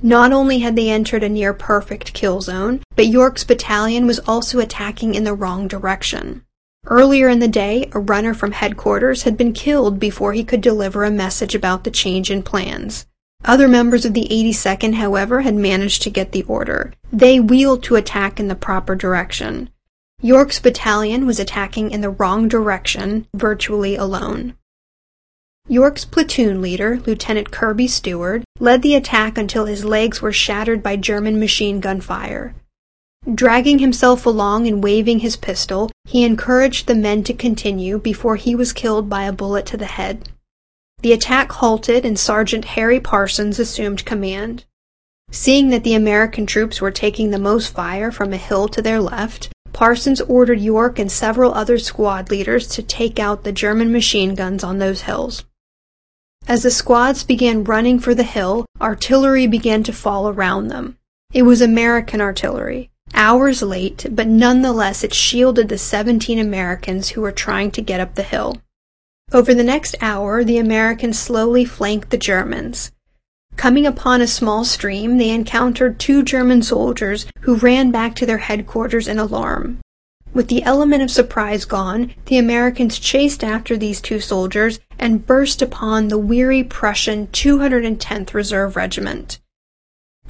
Not 0.00 0.30
only 0.30 0.60
had 0.60 0.76
they 0.76 0.90
entered 0.90 1.24
a 1.24 1.28
near 1.28 1.52
perfect 1.52 2.12
kill 2.12 2.40
zone, 2.40 2.84
but 2.94 3.08
York's 3.08 3.42
battalion 3.42 4.06
was 4.06 4.20
also 4.28 4.60
attacking 4.60 5.16
in 5.16 5.24
the 5.24 5.34
wrong 5.34 5.66
direction. 5.66 6.44
Earlier 6.86 7.28
in 7.28 7.38
the 7.38 7.48
day, 7.48 7.88
a 7.92 8.00
runner 8.00 8.34
from 8.34 8.52
headquarters 8.52 9.22
had 9.22 9.36
been 9.36 9.52
killed 9.52 10.00
before 10.00 10.32
he 10.32 10.42
could 10.42 10.60
deliver 10.60 11.04
a 11.04 11.10
message 11.10 11.54
about 11.54 11.84
the 11.84 11.90
change 11.90 12.30
in 12.30 12.42
plans. 12.42 13.06
Other 13.44 13.68
members 13.68 14.04
of 14.04 14.14
the 14.14 14.26
82nd, 14.30 14.94
however, 14.94 15.42
had 15.42 15.54
managed 15.54 16.02
to 16.02 16.10
get 16.10 16.32
the 16.32 16.42
order. 16.44 16.92
They 17.12 17.38
wheeled 17.38 17.82
to 17.84 17.96
attack 17.96 18.40
in 18.40 18.48
the 18.48 18.54
proper 18.54 18.94
direction. 18.94 19.70
York's 20.22 20.58
battalion 20.58 21.26
was 21.26 21.40
attacking 21.40 21.90
in 21.90 22.00
the 22.00 22.10
wrong 22.10 22.48
direction, 22.48 23.26
virtually 23.34 23.96
alone. 23.96 24.54
York's 25.68 26.04
platoon 26.04 26.60
leader, 26.60 27.00
Lieutenant 27.06 27.50
Kirby 27.50 27.86
Stewart, 27.86 28.42
led 28.58 28.82
the 28.82 28.94
attack 28.94 29.38
until 29.38 29.66
his 29.66 29.84
legs 29.84 30.20
were 30.20 30.32
shattered 30.32 30.82
by 30.82 30.96
German 30.96 31.38
machine 31.38 31.80
gun 31.80 32.00
fire. 32.00 32.54
Dragging 33.32 33.78
himself 33.78 34.26
along 34.26 34.66
and 34.66 34.82
waving 34.82 35.20
his 35.20 35.36
pistol, 35.36 35.90
he 36.10 36.24
encouraged 36.24 36.88
the 36.88 36.94
men 36.94 37.22
to 37.22 37.32
continue 37.32 37.96
before 37.96 38.34
he 38.34 38.52
was 38.52 38.72
killed 38.72 39.08
by 39.08 39.22
a 39.22 39.32
bullet 39.32 39.64
to 39.64 39.76
the 39.76 39.86
head. 39.86 40.28
The 41.02 41.12
attack 41.12 41.52
halted 41.52 42.04
and 42.04 42.18
Sergeant 42.18 42.64
Harry 42.64 42.98
Parsons 42.98 43.60
assumed 43.60 44.04
command. 44.04 44.64
Seeing 45.30 45.68
that 45.68 45.84
the 45.84 45.94
American 45.94 46.46
troops 46.46 46.80
were 46.80 46.90
taking 46.90 47.30
the 47.30 47.38
most 47.38 47.72
fire 47.72 48.10
from 48.10 48.32
a 48.32 48.38
hill 48.38 48.66
to 48.70 48.82
their 48.82 49.00
left, 49.00 49.52
Parsons 49.72 50.20
ordered 50.22 50.58
York 50.60 50.98
and 50.98 51.12
several 51.12 51.54
other 51.54 51.78
squad 51.78 52.28
leaders 52.28 52.66
to 52.66 52.82
take 52.82 53.20
out 53.20 53.44
the 53.44 53.52
German 53.52 53.92
machine 53.92 54.34
guns 54.34 54.64
on 54.64 54.78
those 54.78 55.02
hills. 55.02 55.44
As 56.48 56.64
the 56.64 56.72
squads 56.72 57.22
began 57.22 57.62
running 57.62 58.00
for 58.00 58.16
the 58.16 58.24
hill, 58.24 58.66
artillery 58.80 59.46
began 59.46 59.84
to 59.84 59.92
fall 59.92 60.28
around 60.28 60.66
them. 60.66 60.98
It 61.32 61.42
was 61.42 61.60
American 61.60 62.20
artillery, 62.20 62.89
Hours 63.22 63.60
late, 63.60 64.06
but 64.10 64.26
nonetheless 64.28 65.04
it 65.04 65.12
shielded 65.12 65.68
the 65.68 65.76
17 65.76 66.38
Americans 66.38 67.10
who 67.10 67.20
were 67.20 67.32
trying 67.32 67.70
to 67.72 67.82
get 67.82 68.00
up 68.00 68.14
the 68.14 68.22
hill. 68.22 68.62
Over 69.30 69.52
the 69.52 69.62
next 69.62 69.94
hour, 70.00 70.42
the 70.42 70.56
Americans 70.56 71.18
slowly 71.18 71.66
flanked 71.66 72.08
the 72.08 72.16
Germans. 72.16 72.92
Coming 73.56 73.84
upon 73.84 74.22
a 74.22 74.26
small 74.26 74.64
stream, 74.64 75.18
they 75.18 75.28
encountered 75.28 76.00
two 76.00 76.22
German 76.22 76.62
soldiers 76.62 77.26
who 77.40 77.56
ran 77.56 77.90
back 77.90 78.14
to 78.14 78.24
their 78.24 78.38
headquarters 78.38 79.06
in 79.06 79.18
alarm. 79.18 79.80
With 80.32 80.48
the 80.48 80.62
element 80.62 81.02
of 81.02 81.10
surprise 81.10 81.66
gone, 81.66 82.14
the 82.24 82.38
Americans 82.38 82.98
chased 82.98 83.44
after 83.44 83.76
these 83.76 84.00
two 84.00 84.20
soldiers 84.20 84.80
and 84.98 85.26
burst 85.26 85.60
upon 85.60 86.08
the 86.08 86.16
weary 86.16 86.64
Prussian 86.64 87.26
210th 87.26 88.32
Reserve 88.32 88.76
Regiment. 88.76 89.40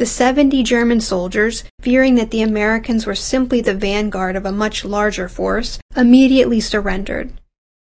The 0.01 0.07
70 0.07 0.63
German 0.63 1.03
soldiers, 1.03 1.63
fearing 1.83 2.15
that 2.15 2.31
the 2.31 2.41
Americans 2.41 3.05
were 3.05 3.15
simply 3.15 3.61
the 3.61 3.75
vanguard 3.75 4.35
of 4.35 4.47
a 4.47 4.51
much 4.51 4.83
larger 4.83 5.29
force, 5.29 5.79
immediately 5.95 6.59
surrendered. 6.59 7.35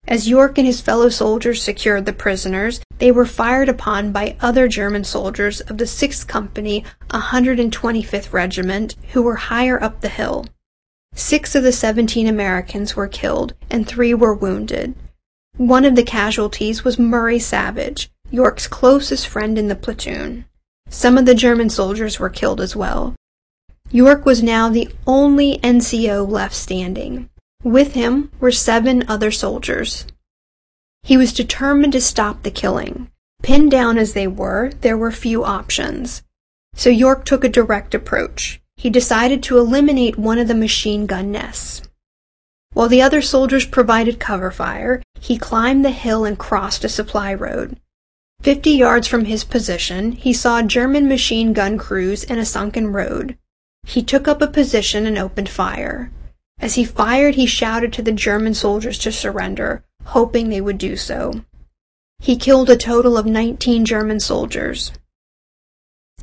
As 0.06 0.28
York 0.28 0.56
and 0.56 0.68
his 0.68 0.80
fellow 0.80 1.08
soldiers 1.08 1.60
secured 1.60 2.06
the 2.06 2.12
prisoners, 2.12 2.80
they 2.98 3.10
were 3.10 3.26
fired 3.26 3.68
upon 3.68 4.12
by 4.12 4.36
other 4.38 4.68
German 4.68 5.02
soldiers 5.02 5.60
of 5.62 5.78
the 5.78 5.84
6th 5.84 6.28
Company, 6.28 6.84
125th 7.10 8.32
Regiment, 8.32 8.94
who 9.12 9.22
were 9.22 9.50
higher 9.50 9.82
up 9.82 10.00
the 10.00 10.08
hill. 10.08 10.46
Six 11.16 11.56
of 11.56 11.64
the 11.64 11.72
17 11.72 12.28
Americans 12.28 12.94
were 12.94 13.08
killed 13.08 13.54
and 13.68 13.84
three 13.84 14.14
were 14.14 14.32
wounded. 14.32 14.94
One 15.56 15.84
of 15.84 15.96
the 15.96 16.04
casualties 16.04 16.84
was 16.84 17.00
Murray 17.00 17.40
Savage, 17.40 18.12
York's 18.30 18.68
closest 18.68 19.26
friend 19.26 19.58
in 19.58 19.66
the 19.66 19.74
platoon. 19.74 20.44
Some 20.88 21.18
of 21.18 21.26
the 21.26 21.34
German 21.34 21.70
soldiers 21.70 22.18
were 22.18 22.30
killed 22.30 22.60
as 22.60 22.76
well. 22.76 23.14
York 23.90 24.24
was 24.24 24.42
now 24.42 24.68
the 24.68 24.88
only 25.06 25.58
NCO 25.58 26.28
left 26.28 26.54
standing. 26.54 27.28
With 27.62 27.94
him 27.94 28.30
were 28.40 28.52
seven 28.52 29.04
other 29.08 29.30
soldiers. 29.30 30.06
He 31.02 31.16
was 31.16 31.32
determined 31.32 31.92
to 31.92 32.00
stop 32.00 32.42
the 32.42 32.50
killing. 32.50 33.10
Pinned 33.42 33.70
down 33.70 33.98
as 33.98 34.12
they 34.12 34.26
were, 34.26 34.72
there 34.80 34.96
were 34.96 35.12
few 35.12 35.44
options. 35.44 36.22
So 36.74 36.90
York 36.90 37.24
took 37.24 37.44
a 37.44 37.48
direct 37.48 37.94
approach. 37.94 38.60
He 38.76 38.90
decided 38.90 39.42
to 39.44 39.58
eliminate 39.58 40.18
one 40.18 40.38
of 40.38 40.48
the 40.48 40.54
machine 40.54 41.06
gun 41.06 41.32
nests. 41.32 41.82
While 42.72 42.88
the 42.88 43.00
other 43.00 43.22
soldiers 43.22 43.64
provided 43.64 44.20
cover 44.20 44.50
fire, 44.50 45.02
he 45.18 45.38
climbed 45.38 45.84
the 45.84 45.90
hill 45.90 46.24
and 46.24 46.38
crossed 46.38 46.84
a 46.84 46.88
supply 46.88 47.32
road. 47.32 47.78
Fifty 48.46 48.70
yards 48.70 49.08
from 49.08 49.24
his 49.24 49.42
position, 49.42 50.12
he 50.12 50.32
saw 50.32 50.62
German 50.62 51.08
machine 51.08 51.52
gun 51.52 51.76
crews 51.76 52.22
in 52.22 52.38
a 52.38 52.44
sunken 52.44 52.92
road. 52.92 53.36
He 53.82 54.04
took 54.04 54.28
up 54.28 54.40
a 54.40 54.46
position 54.46 55.04
and 55.04 55.18
opened 55.18 55.48
fire. 55.48 56.12
As 56.60 56.76
he 56.76 56.84
fired, 56.84 57.34
he 57.34 57.44
shouted 57.44 57.92
to 57.94 58.02
the 58.02 58.12
German 58.12 58.54
soldiers 58.54 59.00
to 59.00 59.10
surrender, 59.10 59.82
hoping 60.04 60.48
they 60.48 60.60
would 60.60 60.78
do 60.78 60.94
so. 60.94 61.40
He 62.20 62.36
killed 62.36 62.70
a 62.70 62.76
total 62.76 63.18
of 63.18 63.26
19 63.26 63.84
German 63.84 64.20
soldiers. 64.20 64.92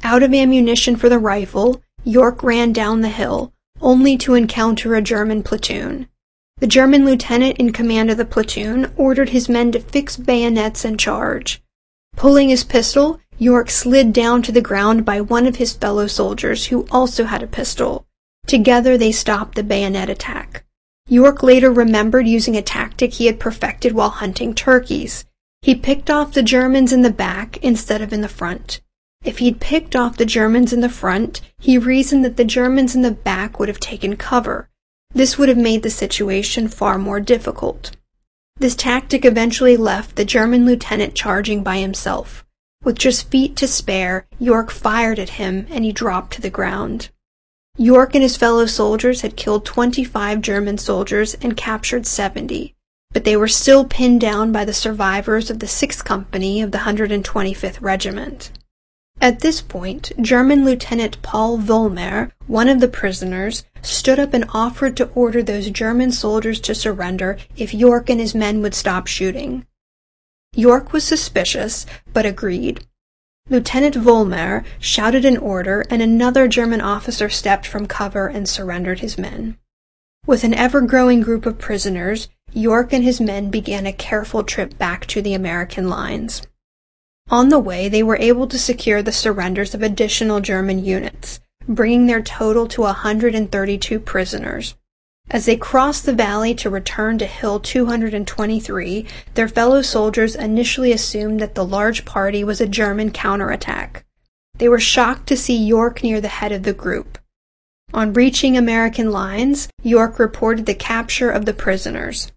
Out 0.01 0.24
of 0.24 0.34
ammunition 0.34 0.96
for 0.96 1.10
the 1.10 1.20
rifle, 1.20 1.84
York 2.06 2.42
ran 2.42 2.72
down 2.72 3.01
the 3.01 3.10
hill, 3.10 3.51
only 3.82 4.15
to 4.20 4.36
encounter 4.36 4.96
a 4.96 5.01
German 5.01 5.44
platoon. 5.44 6.08
The 6.60 6.68
German 6.68 7.03
lieutenant 7.03 7.58
in 7.58 7.74
command 7.74 8.10
of 8.10 8.15
the 8.15 8.24
platoon 8.24 8.94
ordered 8.96 9.32
his 9.32 9.50
men 9.50 9.74
to 9.74 9.82
fix 9.82 10.15
bayonets 10.15 10.86
and 10.86 10.98
charge. 10.98 11.60
Pulling 12.15 12.50
his 12.50 12.63
pistol, 12.63 13.20
York 13.38 13.70
slid 13.70 14.13
down 14.13 14.41
to 14.43 14.51
the 14.51 14.62
ground 14.62 15.05
by 15.05 15.20
one 15.20 15.46
of 15.46 15.58
his 15.58 15.74
fellow 15.74 16.08
soldiers 16.08 16.67
who 16.67 16.88
also 16.91 17.25
had 17.25 17.43
a 17.43 17.48
pistol. 17.48 18.05
Together 18.48 18.98
they 18.98 19.12
stopped 19.12 19.55
the 19.55 19.63
bayonet 19.63 20.10
attack. 20.10 20.65
York 21.08 21.43
later 21.43 21.72
remembered 21.72 22.27
using 22.27 22.55
a 22.55 22.62
tactic 22.62 23.13
he 23.13 23.25
had 23.25 23.39
perfected 23.39 23.93
while 23.93 24.10
hunting 24.10 24.53
turkeys. 24.53 25.25
He 25.62 25.75
picked 25.75 26.10
off 26.10 26.34
the 26.34 26.43
Germans 26.43 26.93
in 26.93 27.01
the 27.01 27.10
back 27.10 27.58
instead 27.58 28.01
of 28.01 28.13
in 28.13 28.22
the 28.22 28.27
front. 28.27 28.82
If 29.24 29.39
he'd 29.39 29.62
picked 29.62 29.96
off 29.96 30.17
the 30.17 30.25
Germans 30.25 30.74
in 30.74 30.82
the 30.82 30.89
front, 30.89 31.41
he 31.58 31.77
reasoned 31.77 32.25
that 32.25 32.38
the 32.38 32.46
Germans 32.46 32.96
in 32.96 33.01
the 33.01 33.12
back 33.12 33.60
would 33.60 33.70
have 33.70 33.79
taken 33.79 34.17
cover. 34.17 34.70
This 35.13 35.38
would 35.38 35.50
have 35.50 35.58
made 35.58 35.84
the 35.84 35.89
situation 35.89 36.67
far 36.67 36.98
more 36.98 37.20
difficult. 37.20 37.91
This 38.57 38.75
tactic 38.75 39.25
eventually 39.25 39.75
left 39.75 40.15
the 40.15 40.25
German 40.25 40.65
lieutenant 40.65 41.15
charging 41.15 41.63
by 41.63 41.79
himself. 41.79 42.45
With 42.83 42.98
just 42.98 43.29
feet 43.29 43.55
to 43.57 43.67
spare, 43.67 44.27
York 44.39 44.69
fired 44.69 45.19
at 45.19 45.38
him 45.41 45.67
and 45.69 45.83
he 45.83 45.91
dropped 45.91 46.33
to 46.33 46.41
the 46.41 46.50
ground. 46.50 47.10
York 47.77 48.13
and 48.13 48.22
his 48.22 48.38
fellow 48.38 48.65
soldiers 48.65 49.22
had 49.22 49.36
killed 49.36 49.65
25 49.65 50.41
German 50.41 50.77
soldiers 50.77 51.33
and 51.41 51.57
captured 51.57 52.05
70, 52.05 52.75
but 53.12 53.24
they 53.24 53.36
were 53.36 53.48
still 53.48 53.83
pinned 53.86 54.22
down 54.22 54.51
by 54.51 54.63
the 54.63 54.74
survivors 54.74 55.50
of 55.50 55.60
the 55.60 55.65
6th 55.65 56.05
Company 56.05 56.62
of 56.62 56.72
the 56.72 56.79
125th 56.79 57.81
Regiment. 57.81 58.51
At 59.22 59.39
this 59.39 59.62
point, 59.62 60.12
German 60.20 60.65
Lieutenant 60.65 61.22
Paul 61.22 61.58
Vollmer, 61.58 62.32
one 62.48 62.67
of 62.67 62.82
the 62.82 62.89
prisoners, 62.89 63.63
stood 63.82 64.20
up 64.20 64.34
and 64.34 64.43
offered 64.53 64.98
to 64.98 65.10
order 65.15 65.41
those 65.41 65.70
German 65.70 66.12
soldiers 66.12 66.60
to 66.60 66.75
surrender 66.75 67.38
if 67.55 67.74
York 67.74 68.10
and 68.10 68.20
his 68.20 68.36
men 68.36 68.62
would 68.62 68.75
stop 68.75 69.08
shooting. 69.08 69.65
York 70.55 70.91
was 70.91 71.05
suspicious, 71.05 71.86
but 72.12 72.25
agreed. 72.25 72.86
Lieutenant 73.50 73.96
Vollmer 73.96 74.64
shouted 74.79 75.25
an 75.25 75.38
order, 75.38 75.85
and 75.90 76.01
another 76.01 76.48
German 76.48 76.81
officer 76.81 77.29
stepped 77.29 77.66
from 77.66 77.88
cover 77.88 78.27
and 78.27 78.48
surrendered 78.48 79.00
his 79.00 79.18
men. 79.18 79.57
With 80.25 80.44
an 80.44 80.53
ever 80.53 80.81
growing 80.81 81.22
group 81.22 81.46
of 81.46 81.59
prisoners, 81.59 82.29
York 82.51 82.94
and 82.94 83.03
his 83.03 83.20
men 83.20 83.50
began 83.50 83.85
a 83.85 83.94
careful 83.94 84.44
trip 84.44 84.77
back 84.77 85.05
to 85.07 85.22
the 85.22 85.33
American 85.33 85.90
lines. 85.90 86.42
On 87.29 87.50
the 87.50 87.59
way, 87.59 87.90
they 87.90 88.03
were 88.03 88.18
able 88.18 88.48
to 88.48 88.59
secure 88.59 89.01
the 89.01 89.12
surrenders 89.12 89.74
of 89.74 89.81
additional 89.81 90.40
German 90.40 90.83
units, 90.83 91.40
bringing 91.68 92.05
their 92.05 92.22
total 92.22 92.68
to 92.68 92.81
132 92.81 94.00
prisoners. 94.00 94.75
As 95.31 95.46
they 95.46 95.55
crossed 95.55 96.05
the 96.05 96.14
valley 96.14 96.53
to 96.55 96.70
return 96.70 97.18
to 97.18 97.25
Hill 97.25 97.59
223, 97.59 99.07
their 99.36 99.48
fellow 99.48 99.81
soldiers 99.81 100.36
initially 100.36 100.92
assumed 100.92 101.40
that 101.40 101.55
the 101.55 101.66
large 101.66 102.03
party 102.03 102.44
was 102.44 102.59
a 102.59 102.68
German 102.68 103.09
counterattack. 103.09 104.05
They 104.57 104.68
were 104.68 104.79
shocked 104.79 105.27
to 105.27 105.38
see 105.38 105.57
York 105.57 106.03
near 106.03 106.20
the 106.20 106.27
head 106.27 106.51
of 106.51 106.64
the 106.64 106.74
group. 106.74 107.18
On 107.94 108.14
reaching 108.14 108.57
American 108.57 109.12
lines, 109.12 109.70
York 109.81 110.20
reported 110.20 110.66
the 110.66 110.75
capture 110.75 111.29
of 111.29 111.46
the 111.46 111.53
prisoners. 111.53 112.31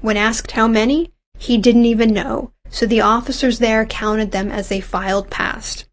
When 0.00 0.16
asked 0.16 0.52
how 0.52 0.68
many, 0.68 1.12
he 1.38 1.58
didn't 1.58 1.86
even 1.86 2.12
know, 2.14 2.52
so 2.70 2.86
the 2.86 3.00
officers 3.00 3.58
there 3.58 3.86
counted 3.86 4.32
them 4.32 4.50
as 4.50 4.68
they 4.68 4.80
filed 4.80 5.30
past. 5.30 5.86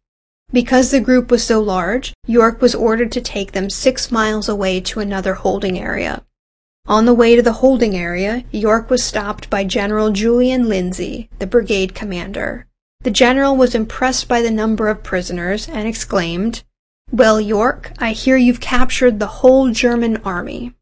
Because 0.51 0.91
the 0.91 0.99
group 0.99 1.31
was 1.31 1.43
so 1.43 1.61
large, 1.61 2.13
York 2.27 2.61
was 2.61 2.75
ordered 2.75 3.11
to 3.13 3.21
take 3.21 3.53
them 3.53 3.69
six 3.69 4.11
miles 4.11 4.49
away 4.49 4.81
to 4.81 4.99
another 4.99 5.35
holding 5.35 5.79
area. 5.79 6.23
On 6.87 7.05
the 7.05 7.13
way 7.13 7.35
to 7.35 7.41
the 7.41 7.53
holding 7.53 7.95
area, 7.95 8.43
York 8.51 8.89
was 8.89 9.03
stopped 9.03 9.49
by 9.49 9.63
General 9.63 10.11
Julian 10.11 10.67
Lindsey, 10.67 11.29
the 11.39 11.47
brigade 11.47 11.95
commander. 11.95 12.67
The 13.01 13.11
general 13.11 13.55
was 13.55 13.75
impressed 13.75 14.27
by 14.27 14.41
the 14.41 14.51
number 14.51 14.89
of 14.89 15.03
prisoners 15.03 15.69
and 15.69 15.87
exclaimed, 15.87 16.63
Well, 17.11 17.39
York, 17.39 17.93
I 17.99 18.11
hear 18.11 18.35
you've 18.35 18.59
captured 18.59 19.19
the 19.19 19.27
whole 19.27 19.71
German 19.71 20.17
army. 20.17 20.73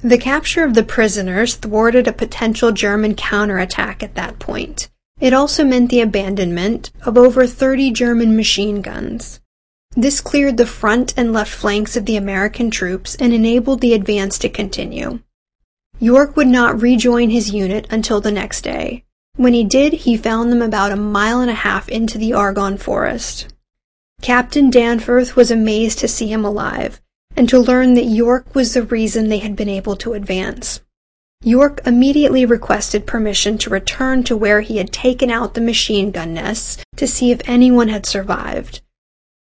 The 0.00 0.18
capture 0.18 0.62
of 0.62 0.74
the 0.74 0.84
prisoners 0.84 1.56
thwarted 1.56 2.06
a 2.06 2.12
potential 2.12 2.70
German 2.70 3.16
counterattack 3.16 4.00
at 4.00 4.14
that 4.14 4.38
point. 4.38 4.88
It 5.20 5.32
also 5.32 5.64
meant 5.64 5.90
the 5.90 6.00
abandonment 6.00 6.92
of 7.04 7.18
over 7.18 7.48
30 7.48 7.90
German 7.90 8.36
machine 8.36 8.80
guns. 8.80 9.40
This 9.96 10.20
cleared 10.20 10.56
the 10.56 10.66
front 10.66 11.14
and 11.16 11.32
left 11.32 11.52
flanks 11.52 11.96
of 11.96 12.06
the 12.06 12.16
American 12.16 12.70
troops 12.70 13.16
and 13.16 13.32
enabled 13.32 13.80
the 13.80 13.94
advance 13.94 14.38
to 14.38 14.48
continue. 14.48 15.18
York 15.98 16.36
would 16.36 16.46
not 16.46 16.80
rejoin 16.80 17.30
his 17.30 17.50
unit 17.50 17.88
until 17.90 18.20
the 18.20 18.30
next 18.30 18.62
day. 18.62 19.04
When 19.34 19.52
he 19.52 19.64
did, 19.64 19.92
he 19.92 20.16
found 20.16 20.52
them 20.52 20.62
about 20.62 20.92
a 20.92 20.96
mile 20.96 21.40
and 21.40 21.50
a 21.50 21.54
half 21.54 21.88
into 21.88 22.18
the 22.18 22.32
Argonne 22.32 22.76
forest. 22.76 23.52
Captain 24.22 24.70
Danforth 24.70 25.34
was 25.34 25.50
amazed 25.50 25.98
to 25.98 26.06
see 26.06 26.28
him 26.28 26.44
alive, 26.44 27.00
and 27.38 27.48
to 27.48 27.60
learn 27.60 27.94
that 27.94 28.04
York 28.04 28.52
was 28.52 28.74
the 28.74 28.82
reason 28.82 29.28
they 29.28 29.38
had 29.38 29.54
been 29.54 29.68
able 29.68 29.94
to 29.94 30.12
advance. 30.12 30.80
York 31.44 31.80
immediately 31.86 32.44
requested 32.44 33.06
permission 33.06 33.56
to 33.56 33.70
return 33.70 34.24
to 34.24 34.36
where 34.36 34.60
he 34.60 34.78
had 34.78 34.92
taken 34.92 35.30
out 35.30 35.54
the 35.54 35.60
machine 35.60 36.10
gun 36.10 36.34
nests 36.34 36.84
to 36.96 37.06
see 37.06 37.30
if 37.30 37.40
anyone 37.44 37.86
had 37.86 38.04
survived. 38.04 38.80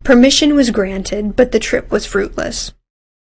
Permission 0.04 0.54
was 0.54 0.70
granted, 0.70 1.34
but 1.34 1.50
the 1.50 1.58
trip 1.58 1.90
was 1.90 2.06
fruitless. 2.06 2.72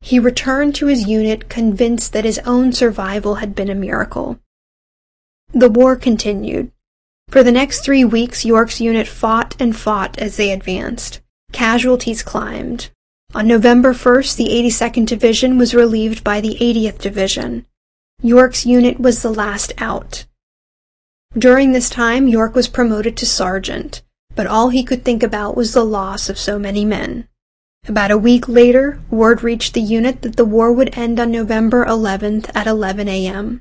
He 0.00 0.18
returned 0.18 0.74
to 0.76 0.86
his 0.86 1.06
unit 1.06 1.50
convinced 1.50 2.14
that 2.14 2.24
his 2.24 2.38
own 2.46 2.72
survival 2.72 3.34
had 3.34 3.54
been 3.54 3.68
a 3.68 3.74
miracle. 3.74 4.38
The 5.52 5.68
war 5.68 5.94
continued. 5.94 6.72
For 7.28 7.42
the 7.42 7.52
next 7.52 7.80
three 7.80 8.04
weeks, 8.04 8.46
York's 8.46 8.80
unit 8.80 9.08
fought 9.08 9.56
and 9.60 9.76
fought 9.76 10.18
as 10.18 10.38
they 10.38 10.52
advanced. 10.52 11.20
Casualties 11.52 12.22
climbed. 12.22 12.88
On 13.34 13.46
November 13.46 13.92
1st, 13.92 14.36
the 14.36 14.48
82nd 14.48 15.06
Division 15.06 15.58
was 15.58 15.74
relieved 15.74 16.24
by 16.24 16.40
the 16.40 16.56
80th 16.60 16.98
Division. 16.98 17.66
York's 18.22 18.64
unit 18.64 18.98
was 18.98 19.20
the 19.20 19.30
last 19.30 19.74
out. 19.76 20.24
During 21.36 21.72
this 21.72 21.90
time, 21.90 22.26
York 22.26 22.54
was 22.54 22.68
promoted 22.68 23.18
to 23.18 23.26
sergeant, 23.26 24.02
but 24.34 24.46
all 24.46 24.70
he 24.70 24.82
could 24.82 25.04
think 25.04 25.22
about 25.22 25.56
was 25.56 25.74
the 25.74 25.84
loss 25.84 26.30
of 26.30 26.38
so 26.38 26.58
many 26.58 26.86
men. 26.86 27.28
About 27.86 28.10
a 28.10 28.16
week 28.16 28.48
later, 28.48 28.98
word 29.10 29.42
reached 29.42 29.74
the 29.74 29.82
unit 29.82 30.22
that 30.22 30.36
the 30.36 30.46
war 30.46 30.72
would 30.72 30.96
end 30.96 31.20
on 31.20 31.30
November 31.30 31.84
11th 31.84 32.50
at 32.54 32.66
11 32.66 33.08
a.m. 33.08 33.60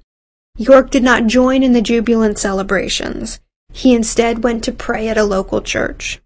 York 0.58 0.90
did 0.90 1.04
not 1.04 1.28
join 1.28 1.62
in 1.62 1.74
the 1.74 1.82
jubilant 1.82 2.40
celebrations. 2.40 3.42
He 3.74 3.94
instead 3.94 4.44
went 4.44 4.64
to 4.64 4.72
pray 4.72 5.10
at 5.10 5.18
a 5.18 5.26
local 5.26 5.62
church. 5.62 6.22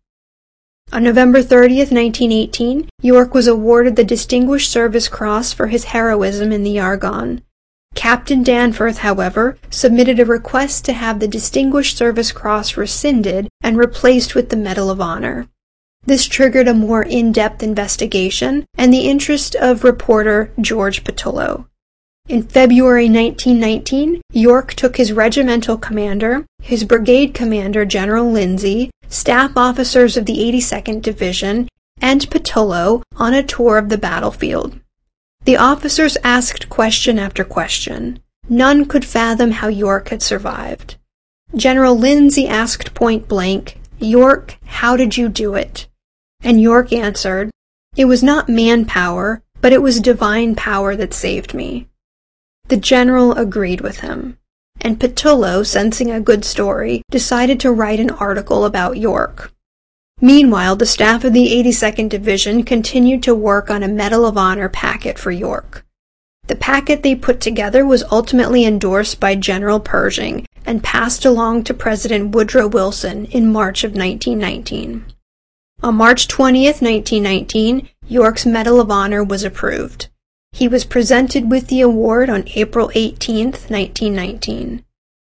On 0.93 1.03
November 1.03 1.41
30, 1.41 1.77
1918, 1.77 2.89
York 3.01 3.33
was 3.33 3.47
awarded 3.47 3.95
the 3.95 4.03
Distinguished 4.03 4.69
Service 4.69 5.07
Cross 5.07 5.53
for 5.53 5.67
his 5.67 5.85
heroism 5.85 6.51
in 6.51 6.63
the 6.63 6.81
Argonne. 6.81 7.41
Captain 7.95 8.43
Danforth, 8.43 8.97
however, 8.97 9.57
submitted 9.69 10.19
a 10.19 10.25
request 10.25 10.83
to 10.85 10.93
have 10.93 11.19
the 11.19 11.29
Distinguished 11.29 11.95
Service 11.95 12.33
Cross 12.33 12.75
rescinded 12.75 13.47
and 13.61 13.77
replaced 13.77 14.35
with 14.35 14.49
the 14.49 14.57
Medal 14.57 14.89
of 14.89 14.99
Honor. 14.99 15.47
This 16.05 16.25
triggered 16.25 16.67
a 16.67 16.73
more 16.73 17.03
in-depth 17.03 17.63
investigation 17.63 18.65
and 18.77 18.91
the 18.91 19.09
interest 19.09 19.55
of 19.55 19.85
reporter 19.85 20.51
George 20.59 21.05
Pattullo. 21.05 21.67
In 22.31 22.43
February 22.43 23.09
1919, 23.09 24.21
York 24.31 24.73
took 24.75 24.95
his 24.95 25.11
regimental 25.11 25.77
commander, 25.77 26.45
his 26.61 26.85
brigade 26.85 27.33
commander 27.33 27.83
General 27.83 28.31
Lindsey, 28.31 28.89
staff 29.09 29.57
officers 29.57 30.15
of 30.15 30.25
the 30.25 30.37
82nd 30.37 31.01
Division, 31.01 31.67
and 31.99 32.21
Pattullo 32.29 33.03
on 33.17 33.33
a 33.33 33.43
tour 33.43 33.77
of 33.77 33.89
the 33.89 33.97
battlefield. 33.97 34.79
The 35.43 35.57
officers 35.57 36.15
asked 36.23 36.69
question 36.69 37.19
after 37.19 37.43
question. 37.43 38.21
None 38.47 38.85
could 38.85 39.03
fathom 39.03 39.51
how 39.51 39.67
York 39.67 40.07
had 40.07 40.23
survived. 40.23 40.95
General 41.53 41.97
Lindsey 41.97 42.47
asked 42.47 42.93
point 42.93 43.27
blank, 43.27 43.77
York, 43.99 44.57
how 44.67 44.95
did 44.95 45.17
you 45.17 45.27
do 45.27 45.55
it? 45.55 45.89
And 46.39 46.61
York 46.61 46.93
answered, 46.93 47.51
It 47.97 48.05
was 48.05 48.23
not 48.23 48.47
manpower, 48.47 49.43
but 49.59 49.73
it 49.73 49.81
was 49.81 49.99
divine 49.99 50.55
power 50.55 50.95
that 50.95 51.13
saved 51.13 51.53
me. 51.53 51.89
The 52.71 52.77
general 52.77 53.33
agreed 53.33 53.81
with 53.81 53.99
him, 53.99 54.37
and 54.79 54.97
Pattullo, 54.97 55.65
sensing 55.65 56.09
a 56.09 56.21
good 56.21 56.45
story, 56.45 57.01
decided 57.11 57.59
to 57.59 57.69
write 57.69 57.99
an 57.99 58.11
article 58.11 58.63
about 58.63 58.95
York. 58.95 59.51
Meanwhile, 60.21 60.77
the 60.77 60.85
staff 60.85 61.25
of 61.25 61.33
the 61.33 61.47
82nd 61.47 62.07
Division 62.07 62.63
continued 62.63 63.23
to 63.23 63.35
work 63.35 63.69
on 63.69 63.83
a 63.83 63.89
Medal 63.89 64.25
of 64.25 64.37
Honor 64.37 64.69
packet 64.69 65.19
for 65.19 65.31
York. 65.31 65.85
The 66.47 66.55
packet 66.55 67.03
they 67.03 67.13
put 67.13 67.41
together 67.41 67.85
was 67.85 68.05
ultimately 68.09 68.63
endorsed 68.63 69.19
by 69.19 69.35
General 69.35 69.81
Pershing 69.81 70.45
and 70.65 70.81
passed 70.81 71.25
along 71.25 71.65
to 71.65 71.73
President 71.73 72.33
Woodrow 72.33 72.69
Wilson 72.69 73.25
in 73.25 73.51
March 73.51 73.83
of 73.83 73.97
1919. 73.97 75.07
On 75.83 75.95
March 75.95 76.29
20th, 76.29 76.81
1919, 76.81 77.89
York's 78.07 78.45
Medal 78.45 78.79
of 78.79 78.89
Honor 78.89 79.25
was 79.25 79.43
approved. 79.43 80.07
He 80.51 80.67
was 80.67 80.85
presented 80.85 81.49
with 81.49 81.67
the 81.67 81.81
award 81.81 82.29
on 82.29 82.43
April 82.55 82.91
18, 82.93 83.45
1919. 83.45 84.83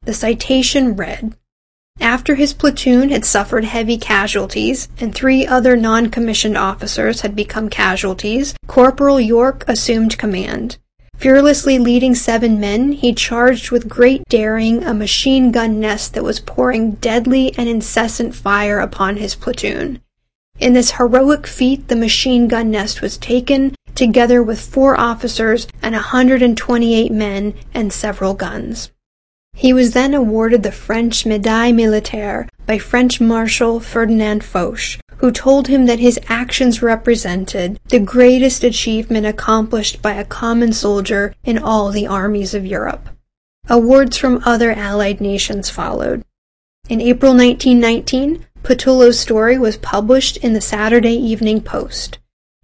The 0.03 0.13
citation 0.13 0.95
read, 0.95 1.36
after 2.01 2.34
his 2.34 2.53
platoon 2.53 3.10
had 3.10 3.23
suffered 3.25 3.63
heavy 3.63 3.97
casualties 3.97 4.89
and 4.99 5.13
three 5.13 5.45
other 5.45 5.75
non-commissioned 5.75 6.57
officers 6.57 7.21
had 7.21 7.36
become 7.36 7.69
casualties, 7.69 8.55
Corporal 8.65 9.19
York 9.19 9.63
assumed 9.67 10.17
command. 10.17 10.77
Fearlessly 11.15 11.77
leading 11.77 12.15
seven 12.15 12.60
men, 12.60 12.93
he 12.93 13.13
charged 13.13 13.69
with 13.69 13.88
great 13.88 14.23
daring 14.29 14.84
a 14.84 14.95
machine 14.95 15.51
gun 15.51 15.79
nest 15.79 16.15
that 16.15 16.23
was 16.23 16.39
pouring 16.39 16.93
deadly 16.93 17.53
and 17.55 17.69
incessant 17.69 18.34
fire 18.34 18.79
upon 18.79 19.17
his 19.17 19.36
platoon. 19.36 20.01
In 20.60 20.73
this 20.73 20.91
heroic 20.91 21.45
feat, 21.45 21.88
the 21.88 21.95
machine 21.95 22.47
gun 22.47 22.71
nest 22.71 23.01
was 23.01 23.17
taken, 23.17 23.75
together 24.01 24.41
with 24.41 24.59
four 24.59 24.99
officers 24.99 25.67
and 25.79 25.93
128 25.93 27.11
men 27.11 27.53
and 27.71 27.93
several 27.93 28.33
guns. 28.33 28.89
He 29.53 29.73
was 29.73 29.91
then 29.91 30.15
awarded 30.15 30.63
the 30.63 30.71
French 30.71 31.23
Médaille 31.23 31.75
Militaire 31.75 32.49
by 32.65 32.79
French 32.79 33.21
Marshal 33.21 33.79
Ferdinand 33.79 34.43
Foch, 34.43 34.97
who 35.17 35.29
told 35.29 35.67
him 35.67 35.85
that 35.85 35.99
his 35.99 36.19
actions 36.27 36.81
represented 36.81 37.79
the 37.89 37.99
greatest 37.99 38.63
achievement 38.63 39.27
accomplished 39.27 40.01
by 40.01 40.13
a 40.13 40.25
common 40.25 40.73
soldier 40.73 41.35
in 41.43 41.59
all 41.59 41.91
the 41.91 42.07
armies 42.07 42.55
of 42.55 42.65
Europe. 42.65 43.07
Awards 43.69 44.17
from 44.17 44.41
other 44.43 44.71
Allied 44.71 45.21
nations 45.21 45.69
followed. 45.69 46.23
In 46.89 47.01
April 47.01 47.33
1919, 47.35 48.47
Pattullo's 48.63 49.19
story 49.19 49.59
was 49.59 49.77
published 49.77 50.37
in 50.37 50.53
the 50.53 50.59
Saturday 50.59 51.13
Evening 51.13 51.61
Post. 51.61 52.17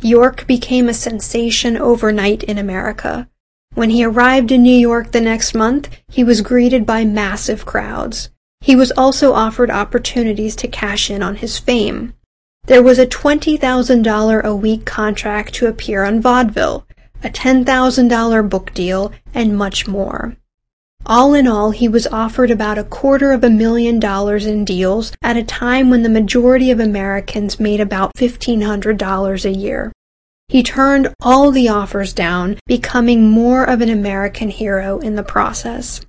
York 0.03 0.45
became 0.45 0.87
a 0.87 0.93
sensation 0.93 1.75
overnight 1.75 2.43
in 2.43 2.57
America. 2.59 3.27
When 3.73 3.89
he 3.89 4.03
arrived 4.03 4.51
in 4.51 4.61
New 4.61 4.77
York 4.77 5.11
the 5.11 5.21
next 5.21 5.55
month, 5.55 5.89
he 6.07 6.23
was 6.23 6.41
greeted 6.41 6.85
by 6.85 7.03
massive 7.03 7.65
crowds. 7.65 8.29
He 8.61 8.75
was 8.75 8.91
also 8.91 9.33
offered 9.33 9.71
opportunities 9.71 10.55
to 10.57 10.67
cash 10.67 11.09
in 11.09 11.23
on 11.23 11.37
his 11.37 11.57
fame. 11.57 12.13
There 12.65 12.83
was 12.83 12.99
a 12.99 13.07
$20,000 13.07 14.43
a 14.43 14.55
week 14.55 14.85
contract 14.85 15.53
to 15.55 15.67
appear 15.67 16.03
on 16.03 16.21
vaudeville, 16.21 16.85
a 17.23 17.29
$10,000 17.29 18.49
book 18.49 18.73
deal, 18.73 19.11
and 19.33 19.57
much 19.57 19.87
more. 19.87 20.37
All 21.09 21.33
in 21.33 21.47
all, 21.47 21.71
he 21.71 21.87
was 21.87 22.05
offered 22.07 22.51
about 22.51 22.77
a 22.77 22.83
quarter 22.83 23.31
of 23.31 23.41
a 23.41 23.49
million 23.49 23.97
dollars 23.97 24.45
in 24.45 24.65
deals 24.65 25.13
at 25.21 25.37
a 25.37 25.43
time 25.43 25.89
when 25.89 26.03
the 26.03 26.09
majority 26.09 26.69
of 26.69 26.81
Americans 26.81 27.61
made 27.61 27.79
about 27.79 28.13
$1,500 28.15 29.45
a 29.45 29.55
year. 29.55 29.93
He 30.49 30.63
turned 30.63 31.13
all 31.21 31.51
the 31.51 31.69
offers 31.69 32.11
down, 32.11 32.59
becoming 32.65 33.29
more 33.29 33.63
of 33.63 33.79
an 33.79 33.87
American 33.87 34.49
hero 34.49 34.99
in 34.99 35.15
the 35.15 35.23
process. 35.23 36.01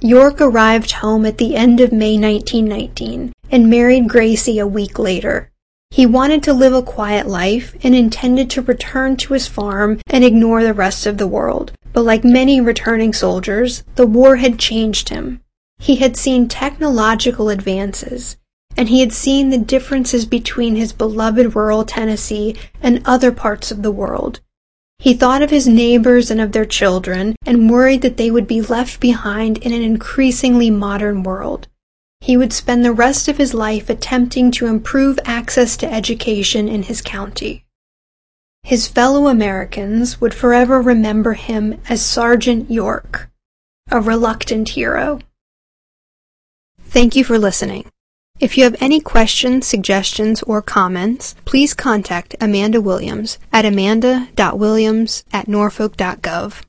York 0.00 0.40
arrived 0.40 0.92
home 0.92 1.26
at 1.26 1.38
the 1.38 1.56
end 1.56 1.80
of 1.80 1.90
May 1.90 2.16
1919 2.16 3.32
and 3.50 3.68
married 3.68 4.08
Gracie 4.08 4.60
a 4.60 4.68
week 4.68 5.00
later. 5.00 5.50
He 5.90 6.06
wanted 6.06 6.44
to 6.44 6.52
live 6.52 6.74
a 6.74 6.82
quiet 6.82 7.26
life 7.26 7.74
and 7.82 7.94
intended 7.94 8.50
to 8.50 8.62
return 8.62 9.16
to 9.16 9.32
his 9.32 9.48
farm 9.48 10.00
and 10.08 10.22
ignore 10.22 10.62
the 10.62 10.74
rest 10.74 11.06
of 11.06 11.18
the 11.18 11.26
world, 11.26 11.72
but 11.96 12.04
like 12.04 12.24
many 12.24 12.60
returning 12.60 13.14
soldiers, 13.14 13.82
the 13.94 14.06
war 14.06 14.36
had 14.36 14.58
changed 14.58 15.08
him. 15.08 15.40
He 15.78 15.96
had 15.96 16.14
seen 16.14 16.46
technological 16.46 17.48
advances, 17.48 18.36
and 18.76 18.90
he 18.90 19.00
had 19.00 19.14
seen 19.14 19.48
the 19.48 19.56
differences 19.56 20.26
between 20.26 20.76
his 20.76 20.92
beloved 20.92 21.56
rural 21.56 21.86
Tennessee 21.86 22.54
and 22.82 23.00
other 23.06 23.32
parts 23.32 23.70
of 23.70 23.80
the 23.80 23.90
world. 23.90 24.40
He 24.98 25.14
thought 25.14 25.40
of 25.40 25.48
his 25.48 25.66
neighbors 25.66 26.30
and 26.30 26.38
of 26.38 26.52
their 26.52 26.66
children 26.66 27.34
and 27.46 27.70
worried 27.70 28.02
that 28.02 28.18
they 28.18 28.30
would 28.30 28.46
be 28.46 28.60
left 28.60 29.00
behind 29.00 29.56
in 29.56 29.72
an 29.72 29.80
increasingly 29.80 30.70
modern 30.70 31.22
world. 31.22 31.66
He 32.20 32.36
would 32.36 32.52
spend 32.52 32.84
the 32.84 32.92
rest 32.92 33.26
of 33.26 33.38
his 33.38 33.54
life 33.54 33.88
attempting 33.88 34.50
to 34.50 34.66
improve 34.66 35.18
access 35.24 35.78
to 35.78 35.90
education 35.90 36.68
in 36.68 36.82
his 36.82 37.00
county. 37.00 37.65
His 38.66 38.88
fellow 38.88 39.28
Americans 39.28 40.20
would 40.20 40.34
forever 40.34 40.82
remember 40.82 41.34
him 41.34 41.80
as 41.88 42.04
Sergeant 42.04 42.68
York, 42.68 43.30
a 43.92 44.00
reluctant 44.00 44.70
hero. 44.70 45.20
Thank 46.82 47.14
you 47.14 47.22
for 47.22 47.38
listening. 47.38 47.88
If 48.40 48.58
you 48.58 48.64
have 48.64 48.74
any 48.80 48.98
questions, 48.98 49.68
suggestions, 49.68 50.42
or 50.42 50.62
comments, 50.62 51.36
please 51.44 51.74
contact 51.74 52.34
Amanda 52.40 52.80
Williams 52.80 53.38
at 53.52 53.64
amanda.williams 53.64 55.22
at 55.32 55.46
norfolk.gov. 55.46 56.64